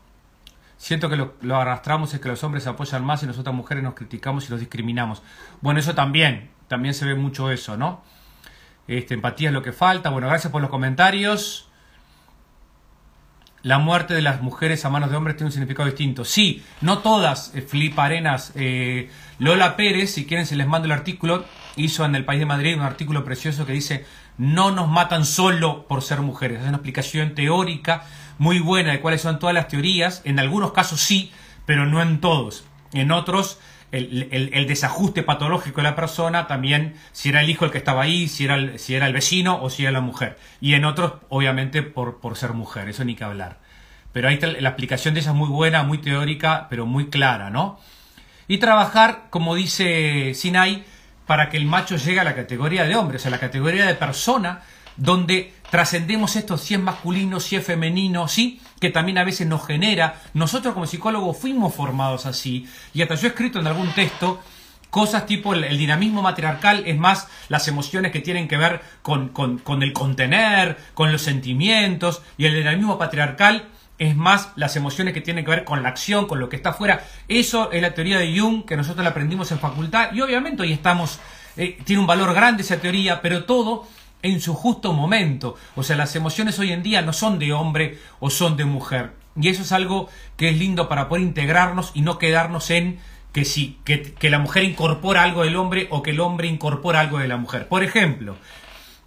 [0.78, 3.84] Siento que lo, lo, arrastramos es que los hombres se apoyan más y nosotras mujeres
[3.84, 5.22] nos criticamos y los discriminamos.
[5.62, 8.04] Bueno, eso también, también se ve mucho eso, ¿no?
[8.88, 10.10] Este, empatía es lo que falta.
[10.10, 11.72] Bueno, gracias por los comentarios
[13.64, 16.26] la muerte de las mujeres a manos de hombres tiene un significado distinto.
[16.26, 18.54] Sí, no todas, eh, Filipa Arenas.
[18.56, 21.46] Eh, Lola Pérez, si quieren se les mando el artículo,
[21.76, 24.06] hizo en el País de Madrid un artículo precioso que dice,
[24.42, 26.62] no nos matan solo por ser mujeres.
[26.62, 28.06] Es una explicación teórica
[28.40, 30.24] muy buena de cuáles son todas las teorías.
[30.26, 31.32] En algunos casos sí,
[31.68, 32.66] pero no en todos.
[32.92, 33.60] En otros
[33.92, 38.28] el, desajuste patológico de la persona, también si era el hijo el que estaba ahí,
[38.28, 40.40] si era el, si era el vecino o si era la mujer.
[40.60, 43.60] Y en otros, obviamente, por, por ser mujer, eso ni que hablar.
[44.12, 47.80] Pero ahí la explicación de esa es muy buena, muy teórica, pero muy clara, ¿no?
[48.48, 50.84] Y trabajar, como dice Sinai,
[51.32, 53.96] para que el macho llegue a la categoría de hombre, o sea, la categoría de
[53.96, 54.64] persona,
[54.98, 59.66] donde trascendemos esto si es masculino, si es femenino, sí, que también a veces nos
[59.66, 60.20] genera.
[60.34, 64.42] Nosotros como psicólogos fuimos formados así, y hasta yo he escrito en algún texto
[64.90, 69.84] cosas tipo el, dinamismo matriarcal es más las emociones que tienen que ver con, con,
[69.84, 73.70] el contener, con los sentimientos, y el dinamismo patriarcal
[74.02, 76.70] es más las emociones que tienen que ver con la acción, con lo que está
[76.70, 77.06] afuera.
[77.28, 80.74] Eso es la teoría de Jung que nosotros la aprendimos en facultad y obviamente hoy
[80.74, 81.20] estamos,
[81.56, 83.88] eh, tiene un valor grande esa teoría, pero todo
[84.24, 85.56] en su justo momento.
[85.76, 89.12] O sea, las emociones hoy en día no son de hombre o son de mujer.
[89.40, 92.98] Y eso es algo que es lindo para poder integrarnos y no quedarnos en
[93.32, 97.20] que sí, que, la mujer incorpora algo del hombre o que el hombre incorpora algo
[97.20, 97.68] de la mujer.
[97.68, 98.36] Por ejemplo,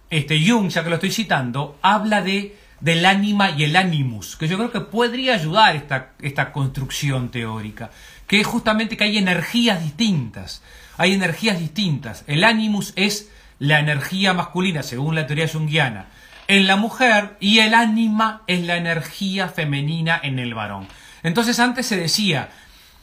[0.09, 2.55] este Jung, ya que lo estoy citando, habla de
[2.85, 7.89] del ánima y el animus, que yo creo que podría ayudar esta, esta construcción teórica,
[8.27, 10.61] que es justamente que hay energías distintas,
[10.95, 12.23] hay energías distintas.
[12.27, 16.09] El animus es la energía masculina, según la teoría junguiana,
[16.47, 20.87] en la mujer y el ánima es la energía femenina en el varón.
[21.23, 22.49] Entonces antes se decía,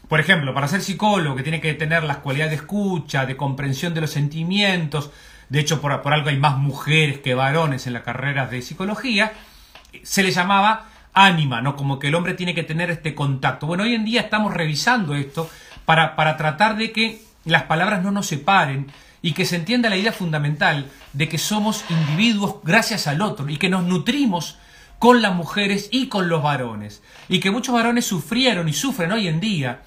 [0.08, 3.94] por ejemplo, para ser psicólogo que tiene que tener las cualidades de escucha, de comprensión
[3.94, 5.10] de los sentimientos,
[5.48, 9.32] de hecho por, algo hay más mujeres que varones en las carreras de psicología,
[10.02, 11.76] se le llamaba ánima, ¿no?
[11.76, 13.66] Como que el hombre tiene que tener este contacto.
[13.66, 15.50] Bueno, hoy en día estamos revisando esto
[15.84, 19.96] para, para tratar de que las palabras no nos separen y que se entienda la
[19.96, 24.58] idea fundamental de que somos individuos gracias al otro y que nos nutrimos
[24.98, 27.02] con las mujeres y con los varones.
[27.28, 29.82] Y que muchos varones sufrieron y sufren hoy en día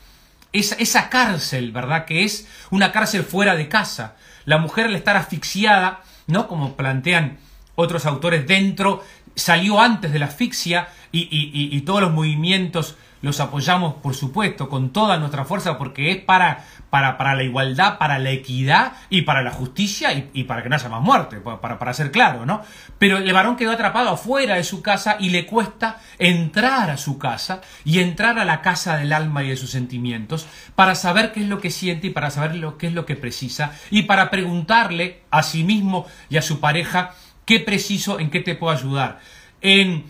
[0.53, 2.05] esa, esa cárcel, ¿verdad?
[2.05, 4.15] Que es una cárcel fuera de casa.
[4.45, 6.47] La mujer al estar asfixiada, ¿no?
[6.47, 7.37] Como plantean
[7.75, 9.03] otros autores dentro,
[9.36, 14.91] salió antes de la asfixia y, y todos los movimientos los apoyamos, por supuesto, con
[14.91, 19.41] toda nuestra fuerza porque es para, para, para la igualdad, para la equidad y para
[19.41, 22.62] la justicia y, para que no haya más muerte, para, para ser claro, ¿no?
[23.00, 27.17] Pero el varón quedó atrapado afuera de su casa y le cuesta entrar a su
[27.17, 30.45] casa y entrar a la casa del alma y de sus sentimientos
[30.76, 33.15] para saber qué es lo que siente y para saber lo, qué es lo que
[33.15, 38.39] precisa y para preguntarle a sí mismo y a su pareja qué preciso, en qué
[38.41, 39.19] te puedo ayudar.
[39.62, 40.05] En,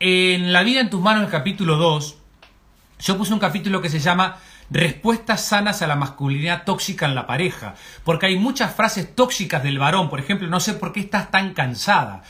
[0.00, 2.16] en La vida en tus manos, el capítulo 2,
[3.00, 7.26] yo puse un capítulo que se llama Respuestas sanas a la masculinidad tóxica en la
[7.26, 11.30] pareja, porque hay muchas frases tóxicas del varón, por ejemplo, no sé por qué estás
[11.30, 12.24] tan cansada.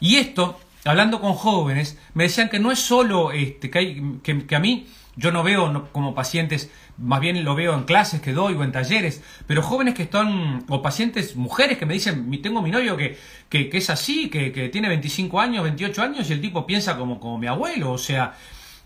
[0.00, 4.58] Y esto, hablando con jóvenes, me decían que no es solo este, que, que, a
[4.58, 8.64] mí yo no veo como pacientes, más bien lo veo en clases que doy o
[8.64, 12.96] en talleres, pero jóvenes que están, o pacientes, mujeres que me dicen, tengo mi novio
[12.96, 16.96] que, que, es así, que, que, tiene 25 años, 28 años y el tipo piensa
[16.96, 18.34] como, como mi abuelo, o sea,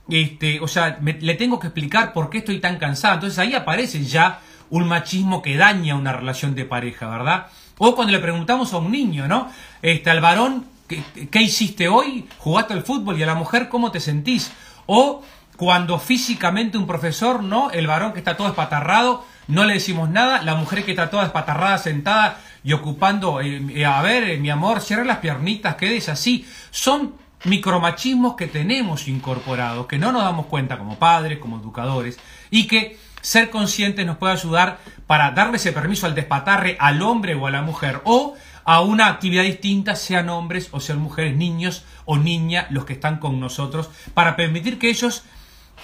[0.09, 3.15] este, o sea, le tengo que explicar por qué estoy tan cansada.
[3.15, 7.49] Entonces ahí aparece ya un machismo que daña una relación de pareja, ¿verdad?
[7.79, 9.51] O cuando le preguntamos a un niño, ¿no?
[9.83, 12.27] Este, al varón, ¿qué, ¿qué, hiciste hoy?
[12.39, 13.19] ¿Jugaste al fútbol?
[13.19, 14.53] Y a la mujer, ¿cómo te sentís?
[14.87, 15.23] O
[15.57, 17.71] cuando físicamente un profesor, ¿no?
[17.71, 20.42] El varón que está todo espatarrado, no le decimos nada.
[20.42, 24.51] La mujer que está toda espatarrada, sentada y ocupando, eh, eh, a ver, eh, mi
[24.51, 26.47] amor, cierra las piernitas, quedes así.
[26.71, 27.14] Son
[27.45, 32.19] micromachismos que tenemos incorporados, que no nos damos cuenta como padres, como educadores,
[32.51, 37.35] y que ser conscientes nos puede ayudar para darle ese permiso al despatarre al hombre
[37.35, 41.85] o a la mujer, o a una actividad distinta, sean hombres o sean mujeres, niños
[42.05, 45.23] o niñas los que están con nosotros, para permitir que ellos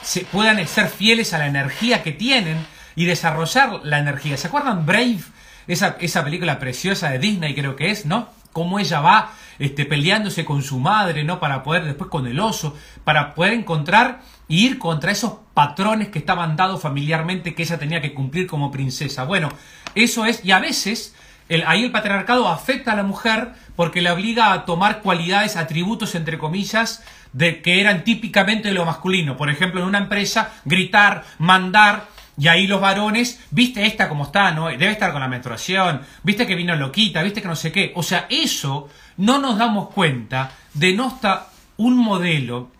[0.03, 4.37] se puedan ser fieles a la energía que tienen y desarrollar la energía.
[4.37, 5.21] ¿Se acuerdan Brave?
[5.67, 8.29] Esa, esa película preciosa de Disney creo que es, ¿no?
[8.53, 11.39] Cómo ella va este, peleándose con su madre, ¿no?
[11.39, 16.19] Para poder después con el oso, para poder encontrar y ir contra esos patrones que
[16.19, 19.25] estaban dados familiarmente que ella tenía que cumplir como princesa.
[19.25, 19.51] Bueno,
[19.95, 21.15] eso es, y a veces
[21.49, 26.15] el, ahí el patriarcado afecta a la mujer porque le obliga a tomar cualidades, atributos,
[26.15, 29.37] entre comillas, de que eran típicamente de lo masculino.
[29.37, 32.07] Por ejemplo, en una empresa, gritar, mandar,
[32.39, 34.69] y ahí los varones, viste esta como está, ¿no?
[34.69, 37.93] Debe estar con la menstruación, viste que vino loquita, viste que no sé qué.
[37.95, 42.71] O sea, eso no nos damos cuenta de no estar un modelo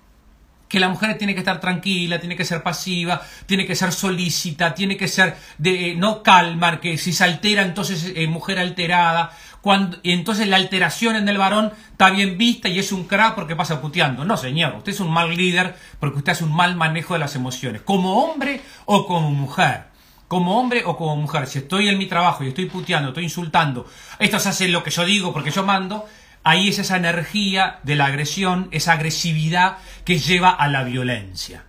[0.73, 4.75] que la mujer tiene que estar tranquila, tiene que ser pasiva, tiene que ser solícita,
[4.75, 8.59] tiene que ser de eh, no calma, que si se altera entonces es eh, mujer
[8.59, 13.05] alterada, cuando, y entonces la alteración en el varón está bien vista y es un
[13.05, 14.25] crack porque pasa puteando.
[14.25, 17.37] No, señor, usted es un mal líder porque usted hace un mal manejo de las
[17.37, 19.93] emociones, como hombre o como mujer.
[20.27, 23.87] Como hombre o como mujer, si estoy en mi trabajo y estoy puteando, estoy insultando,
[24.19, 26.07] estos hacen lo que yo digo porque yo mando,
[26.45, 31.65] ahí es esa energía de la agresión, esa agresividad que lleva a la violencia.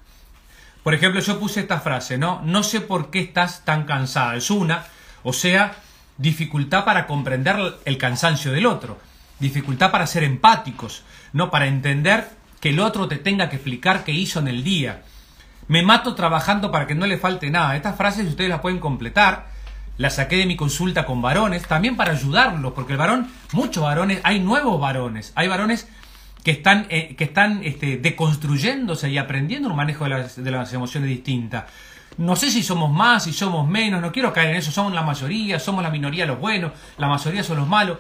[0.84, 2.42] Por ejemplo, yo puse esta frase, ¿no?
[2.44, 4.36] No sé por qué estás tan cansada.
[4.36, 4.86] Es una,
[5.24, 5.76] o sea,
[6.18, 9.00] dificultad para comprender el cansancio del otro,
[9.40, 11.50] dificultad para ser empáticos, ¿no?
[11.50, 15.04] Para entender que el otro te tenga que explicar qué hizo en el día.
[15.68, 17.76] Me mato trabajando para que no le falte nada.
[17.76, 19.53] Estas frases ustedes las pueden completar
[19.98, 24.20] la saqué de mi consulta con varones, también para ayudarlos, porque el varón, muchos varones,
[24.24, 25.88] hay nuevos varones, hay varones
[26.44, 30.74] que están, eh, que están este, deconstruyéndose y aprendiendo un manejo de las, de las
[30.74, 31.66] emociones distintas.
[32.18, 35.02] No sé si somos más, si somos menos, no quiero caer en eso, somos la
[35.02, 37.98] mayoría, somos la minoría los buenos, la mayoría son los malos.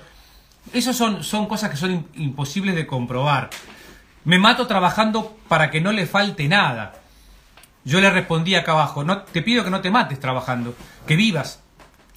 [0.72, 3.50] Esas son, son cosas que son imposibles de comprobar.
[4.26, 6.94] Me mato trabajando para que no le falte nada.
[7.86, 10.74] Yo le respondí acá abajo, no, te pido que no te mates trabajando,
[11.06, 11.63] que vivas,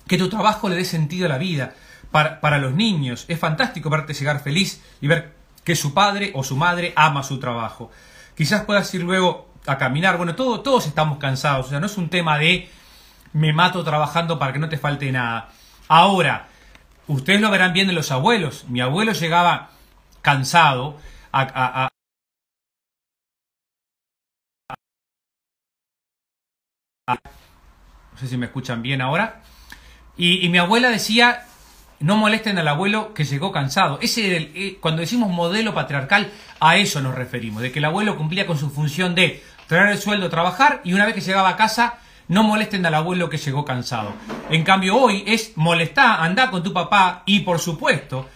[0.07, 1.75] que tu trabajo le dé sentido a la vida.
[2.11, 5.35] Para, los niños es fantástico verte llegar feliz y ver
[5.65, 7.90] que su padre o su madre ama su trabajo.
[8.35, 10.17] Quizás puedas ir luego a caminar.
[10.17, 11.67] Bueno, todo, todos estamos cansados.
[11.67, 12.71] O sea, no es un tema de
[13.33, 15.50] me mato trabajando para que no te falte nada.
[15.88, 16.48] Ahora,
[17.07, 18.65] ustedes lo verán bien de los abuelos.
[18.69, 19.71] Mi abuelo llegaba
[20.23, 20.96] cansado
[21.33, 21.88] a,
[27.09, 29.42] no sé si me escuchan bien ahora.
[30.17, 31.44] Y, mi abuela decía,
[32.00, 33.98] no molesten al abuelo que llegó cansado.
[34.00, 38.46] Ese, eh, cuando decimos modelo patriarcal, a eso nos referimos, de que el abuelo cumplía
[38.46, 41.98] con su función de traer el sueldo, trabajar, y una vez que llegaba a casa,
[42.29, 44.14] no molesten al abuelo que llegó cansado.
[44.50, 48.29] En cambio, hoy es molestar, andar con tu papá, y por supuesto,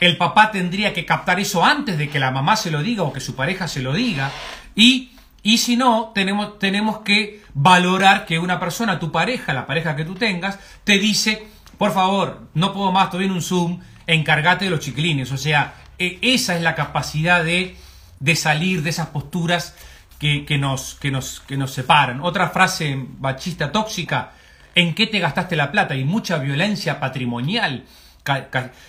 [0.00, 3.12] el papá tendría que captar eso antes de que la mamá se lo diga o
[3.12, 4.30] que su pareja se lo diga,
[4.74, 5.12] y,
[5.46, 10.06] y si no, tenemos, tenemos que valorar que una persona, tu pareja, la pareja que
[10.06, 14.70] tú tengas, te dice, por favor, no puedo más, estoy en un Zoom, encárgate de
[14.70, 15.30] los chiquilines.
[15.32, 17.76] O sea, e, esa es la capacidad de,
[18.20, 19.76] de salir de esas posturas
[20.18, 22.22] que, que, nos, que, nos, que nos separan.
[22.22, 24.32] Otra frase machista tóxica,
[24.74, 25.94] ¿en qué te gastaste la plata?
[25.94, 27.84] Y mucha violencia patrimonial.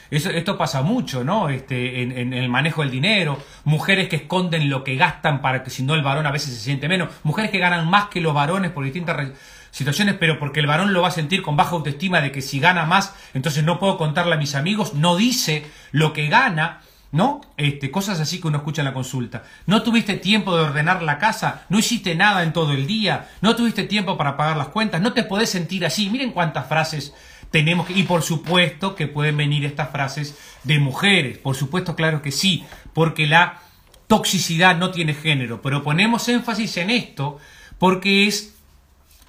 [0.10, 1.50] Eso, esto pasa mucho, ¿no?
[1.50, 5.84] Este, en, el manejo del dinero, mujeres que esconden lo que gastan para que si
[5.84, 8.72] no el varón a veces se siente menos, mujeres que ganan más que los varones
[8.72, 9.32] por distintas
[9.72, 12.62] situaciones, pero porque el varón lo va a sentir con baja autoestima de que si
[12.62, 16.80] gana más, entonces no puedo contarle a mis amigos, no dice lo que gana,
[17.12, 17.42] ¿no?
[17.58, 19.44] Este, cosas así que uno escucha en la consulta.
[19.66, 23.54] No tuviste tiempo de ordenar la casa, no hiciste nada en todo el día, no
[23.56, 26.10] tuviste tiempo para pagar las cuentas, no te podés sentir así.
[26.10, 27.14] Miren cuántas frases
[27.56, 32.22] tenemos que, y por supuesto que pueden venir estas frases de mujeres, por supuesto, claro
[32.22, 33.62] que sí, porque la
[34.08, 37.40] toxicidad no tiene género, pero ponemos énfasis en esto
[37.80, 38.56] porque es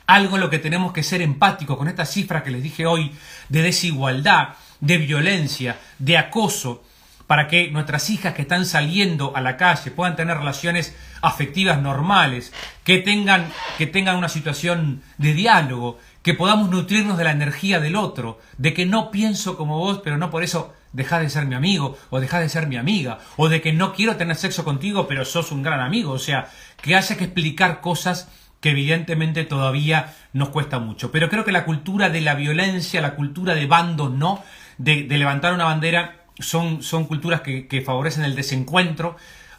[0.08, 3.12] algo en lo que tenemos que ser empáticos con esta cifra que les dije hoy
[3.48, 6.82] de desigualdad, de violencia, de acoso,
[7.28, 12.52] para que nuestras hijas que están saliendo a la calle puedan tener relaciones afectivas normales,
[12.84, 17.96] que tengan, que tengan una situación de diálogo, que podamos nutrirnos de la energía del
[17.96, 21.54] otro, de que no pienso como vos, pero no por eso dejás de ser mi
[21.54, 25.06] amigo o dejás de ser mi amiga, o de que no quiero tener sexo contigo,
[25.06, 26.48] pero sos un gran amigo, o sea,
[26.80, 28.28] que haya que explicar cosas
[28.60, 31.12] que evidentemente todavía nos cuesta mucho.
[31.12, 34.42] Pero creo que la cultura de la violencia, la cultura de bandos, ¿no?
[34.78, 39.16] De, levantar una bandera, son, son culturas que, favorecen el desencuentro,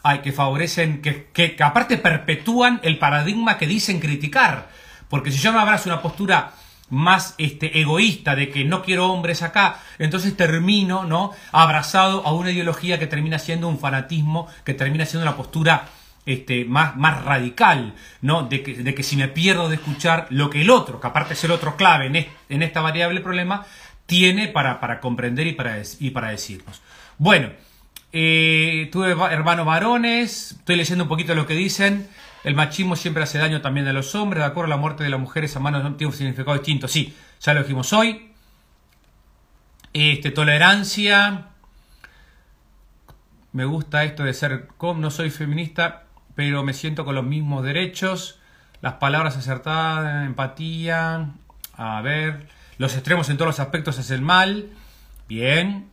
[0.08, 4.70] hay, que favorecen, que, que, aparte perpetúan el paradigma que dicen criticar.
[5.10, 6.52] Porque si yo me abrazo una postura
[6.90, 11.32] más este, egoísta de que no quiero hombres acá, entonces termino ¿no?
[11.52, 15.86] abrazado a una ideología que termina siendo un fanatismo, que termina siendo una postura
[16.26, 18.44] este, más, más radical, ¿no?
[18.44, 21.34] De que, de que, si me pierdo de escuchar lo que el otro, que aparte
[21.34, 23.66] es el otro clave en, en esta variable problema,
[24.06, 26.82] tiene para, para comprender y para, y para decirnos.
[27.18, 27.50] Bueno,
[28.12, 32.08] eh, tuve hermanos varones, estoy leyendo un poquito lo que dicen.
[32.44, 35.20] El machismo siempre hace daño también a los hombres, de acuerdo, la muerte de las
[35.20, 36.88] mujeres a manos tiene un significado distinto.
[36.88, 38.32] Sí, ya lo dijimos hoy.
[39.94, 41.48] Este, tolerancia.
[43.52, 46.04] Me gusta esto de ser com, no soy feminista,
[46.36, 48.40] pero me siento con los mismos derechos,
[48.82, 51.32] las palabras acertadas, empatía,
[51.74, 52.48] a ver,
[52.78, 54.70] los extremos en todos los aspectos es el mal,
[55.28, 55.90] bien.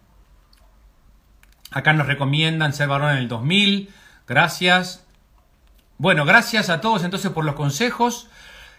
[1.75, 3.91] Acá nos recomiendan ser varón en el 2000,
[4.29, 5.05] gracias.
[5.99, 8.29] Bueno, gracias a todos entonces por los consejos.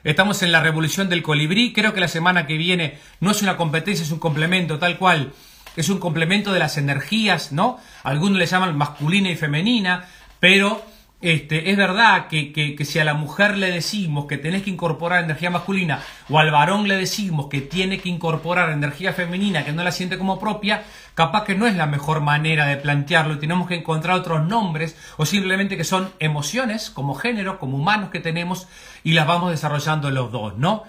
[0.06, 1.74] Estamos en la revolución del colibrí.
[1.74, 5.34] Creo que la semana que viene no es una competencia, es un complemento, tal cual.
[5.76, 7.82] Es un complemento de las energías, ¿no?
[8.04, 10.06] Algunos le llaman masculina y femenina,
[10.40, 10.86] pero
[11.26, 15.24] este, es verdad que, que, si a la mujer le decimos que tenés que incorporar
[15.24, 16.00] energía masculina
[16.30, 20.20] o al varón le decimos que tiene que incorporar energía femenina que no la siente
[20.20, 20.84] como propia,
[21.16, 24.96] capaz que no es la mejor manera de plantearlo y tenemos que encontrar otros nombres
[25.18, 28.68] o simplemente que son emociones como género, como humanos que tenemos
[29.04, 30.84] y las vamos desarrollando los dos, ¿no?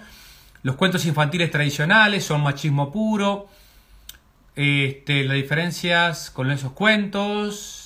[0.61, 3.47] Los cuentos infantiles tradicionales son machismo puro,
[4.55, 7.76] este, las diferencias con esos cuentos,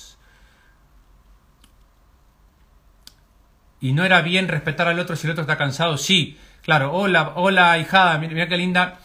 [3.82, 5.98] y no era bien respetar al otro si el otro está cansado.
[5.98, 6.92] Sí, claro.
[6.92, 8.16] Hola, hola, hijada.
[8.16, 9.00] Mira, qué linda.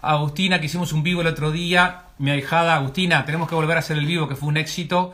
[0.00, 2.04] Agustina, que hicimos un vivo el otro día.
[2.18, 5.12] Mi ahijada, Agustina, tenemos que volver a hacer el vivo, que fue un éxito.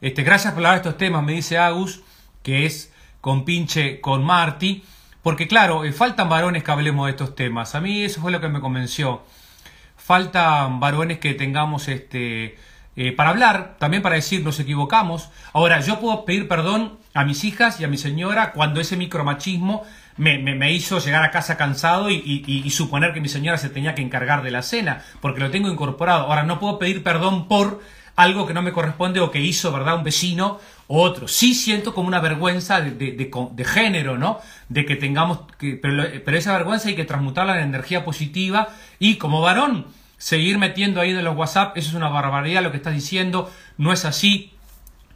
[0.00, 2.02] Este, gracias por hablar de estos temas, me dice Agus,
[2.42, 4.82] que es con pinche con Marty.
[5.22, 7.76] Porque claro, eh, faltan varones que hablemos de estos temas.
[7.76, 9.22] A mí eso fue lo que me convenció.
[9.96, 12.58] Faltan varones que tengamos este
[12.96, 15.30] eh, para hablar, también para decir nos equivocamos.
[15.52, 19.84] Ahora, yo puedo pedir perdón a mis hijas y a mi señora cuando ese micromachismo
[20.16, 24.02] me, me, hizo llegar a casa cansado y, suponer que mi señora se tenía que
[24.02, 26.24] encargar de la cena, porque lo tengo incorporado.
[26.24, 27.80] Ahora, no puedo pedir perdón por
[28.14, 31.28] algo que no me corresponde o que hizo, ¿verdad?, un vecino o otro.
[31.28, 34.38] Sí siento como una vergüenza de, de, género, ¿no?
[34.68, 35.76] De que tengamos que...
[35.76, 39.86] Pero, pero esa vergüenza hay que transmutarla en energía positiva y como varón
[40.18, 43.92] seguir metiendo ahí de los WhatsApp, eso es una barbaridad lo que estás diciendo, no
[43.92, 44.52] es así,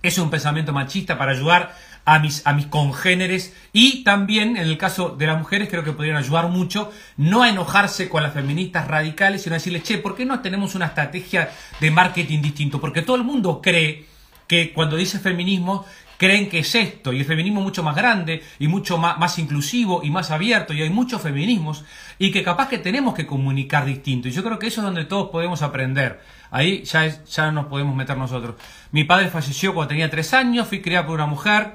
[0.03, 1.75] es un pensamiento machista para ayudar
[2.07, 5.93] a mis, a mis congéneres y también en el caso de las mujeres creo que
[5.93, 10.15] podrían ayudar mucho no a enojarse con las feministas radicales, sino a decirles, che, ¿por
[10.15, 11.51] qué no tenemos una estrategia
[11.81, 12.81] de marketing distinto?
[12.81, 14.07] Porque todo el mundo cree
[14.47, 15.85] que cuando dice feminismo
[16.17, 19.39] creen que es esto, y el feminismo es mucho más grande, y mucho más, más,
[19.39, 21.85] inclusivo, y más abierto, y hay muchos feminismos,
[22.19, 25.05] y que capaz que tenemos que comunicar distinto, y yo creo que eso es donde
[25.05, 28.55] todos podemos aprender, ahí ya, ya nos podemos meter nosotros.
[28.93, 31.75] Mi padre falleció cuando tenía tres años, fui criada por una mujer,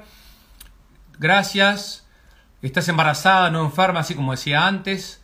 [1.22, 2.06] gracias,
[2.60, 5.22] estás embarazada, no enferma, así como decía antes,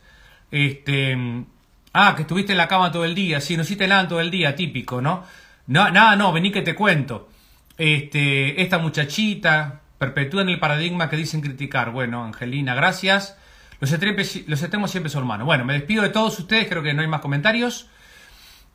[0.51, 1.45] este...
[1.91, 4.29] Ah, que estuviste en la cama todo el día, sí, no hiciste nada todo el
[4.29, 5.23] día, típico, ¿no?
[5.67, 7.29] No, nada, no, vení que te cuento.
[7.77, 11.91] Este, esta muchachita perpetúan el paradigma que dicen criticar.
[11.91, 13.37] Bueno, Angelina, gracias.
[13.79, 15.45] Los, los extremos siempre son humanos.
[15.45, 17.87] Bueno, me despido de todos ustedes, creo que no hay más comentarios.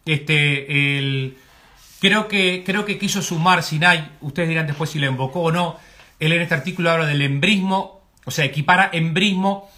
[0.06, 1.36] Este, el,
[2.00, 5.78] creo, que, creo que quiso sumar Sinai, ustedes dirán después si lo invocó o no.
[6.20, 9.68] Él en este artículo habla del embrismo, o sea, equipara embrismo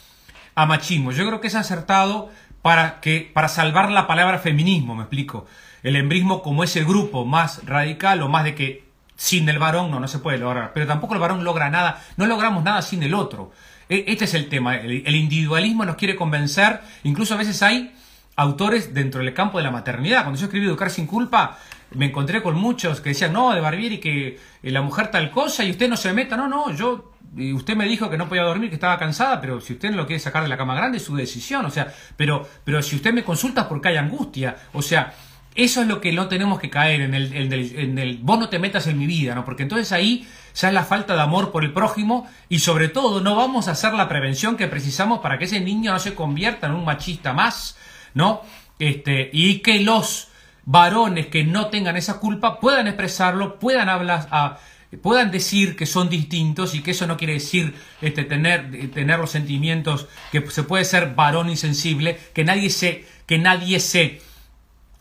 [0.54, 1.12] a machismo.
[1.12, 2.30] Yo creo que es acertado
[2.62, 5.46] para, que, para salvar la palabra feminismo, me explico.
[5.82, 10.00] El embrismo como ese grupo más radical o más de que sin el varón no,
[10.00, 10.72] no se puede lograr.
[10.74, 13.52] Pero tampoco el varón logra nada, no logramos nada sin el otro.
[13.88, 14.76] E, este es el tema.
[14.76, 16.80] El individualismo nos quiere convencer.
[17.04, 17.94] Incluso a veces hay
[18.36, 20.22] autores dentro del campo de la maternidad.
[20.22, 21.58] Cuando yo escribí Educar sin culpa,
[21.92, 25.64] me encontré con muchos que decían, no, de Barbieri que eh, la mujer tal cosa
[25.64, 26.36] y usted no se meta.
[26.36, 27.12] No, no, yo
[27.54, 30.06] usted me dijo que no podía dormir, que estaba cansada, pero si usted no lo
[30.06, 33.12] quiere sacar de la cama grande es su decisión, o sea, pero, pero si usted
[33.12, 35.14] me consulta porque hay angustia, o sea,
[35.54, 38.38] eso es lo que no tenemos que caer en el, en el, en el vos
[38.38, 39.44] no te metas en mi vida, ¿no?
[39.44, 43.20] Porque entonces ahí ya es la falta de amor por el prójimo y sobre todo
[43.22, 46.66] no vamos a hacer la prevención que precisamos para que ese niño no se convierta
[46.66, 47.78] en un machista más,
[48.12, 48.42] ¿no?
[48.78, 50.28] Este, y que los
[50.66, 54.58] varones que no tengan esa culpa puedan expresarlo, puedan hablar, a,
[55.00, 59.30] puedan decir que son distintos y que eso no quiere decir este, tener, tener los
[59.30, 64.20] sentimientos, que se puede ser varón insensible, que nadie se, que nadie se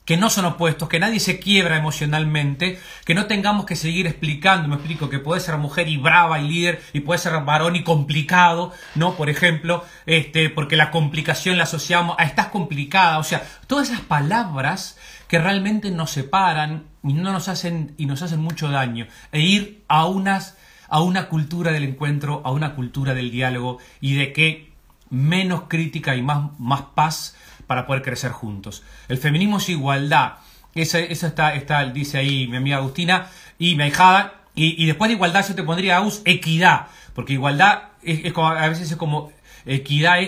[0.05, 4.67] que no son opuestos, que nadie se quiebra emocionalmente, que no tengamos que seguir explicando,
[4.67, 7.83] me explico, que puede ser mujer y brava y líder y puede ser varón y
[7.83, 9.15] complicado, ¿no?
[9.15, 14.01] Por ejemplo, este, porque la complicación la asociamos a estás complicada, o sea, todas esas
[14.01, 14.97] palabras
[15.27, 19.83] que realmente nos separan y no nos hacen y nos hacen mucho daño e ir
[19.87, 20.57] a unas
[20.87, 24.71] a una cultura del encuentro, a una cultura del diálogo y de que
[25.09, 27.35] menos crítica y más, más paz
[27.67, 28.83] para poder crecer juntos.
[29.07, 30.33] El feminismo es igualdad.
[30.73, 34.41] Eso, eso está, está, dice ahí mi amiga Agustina y mi ahijada.
[34.57, 36.87] Y, después de igualdad yo te pondría Aus equidad.
[37.13, 39.31] Porque igualdad es, como, a veces es como
[39.65, 40.19] equidad.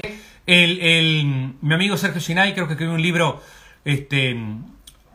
[0.45, 3.41] El, el, mi amigo Sergio Sinay creo que escribió un libro
[3.85, 4.37] este,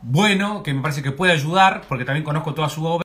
[0.03, 3.03] bueno que me parece que puede ayudar porque también conozco toda su obra.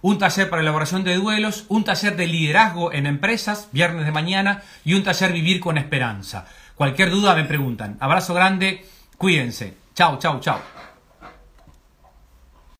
[0.00, 4.62] Un taller para elaboración de duelos, un taller de liderazgo en empresas, viernes de mañana,
[4.86, 6.46] y un taller Vivir con Esperanza.
[6.74, 7.98] Cualquier duda me preguntan.
[8.00, 8.86] Abrazo grande,
[9.18, 9.76] cuídense.
[9.94, 10.60] Chao, chao, chao.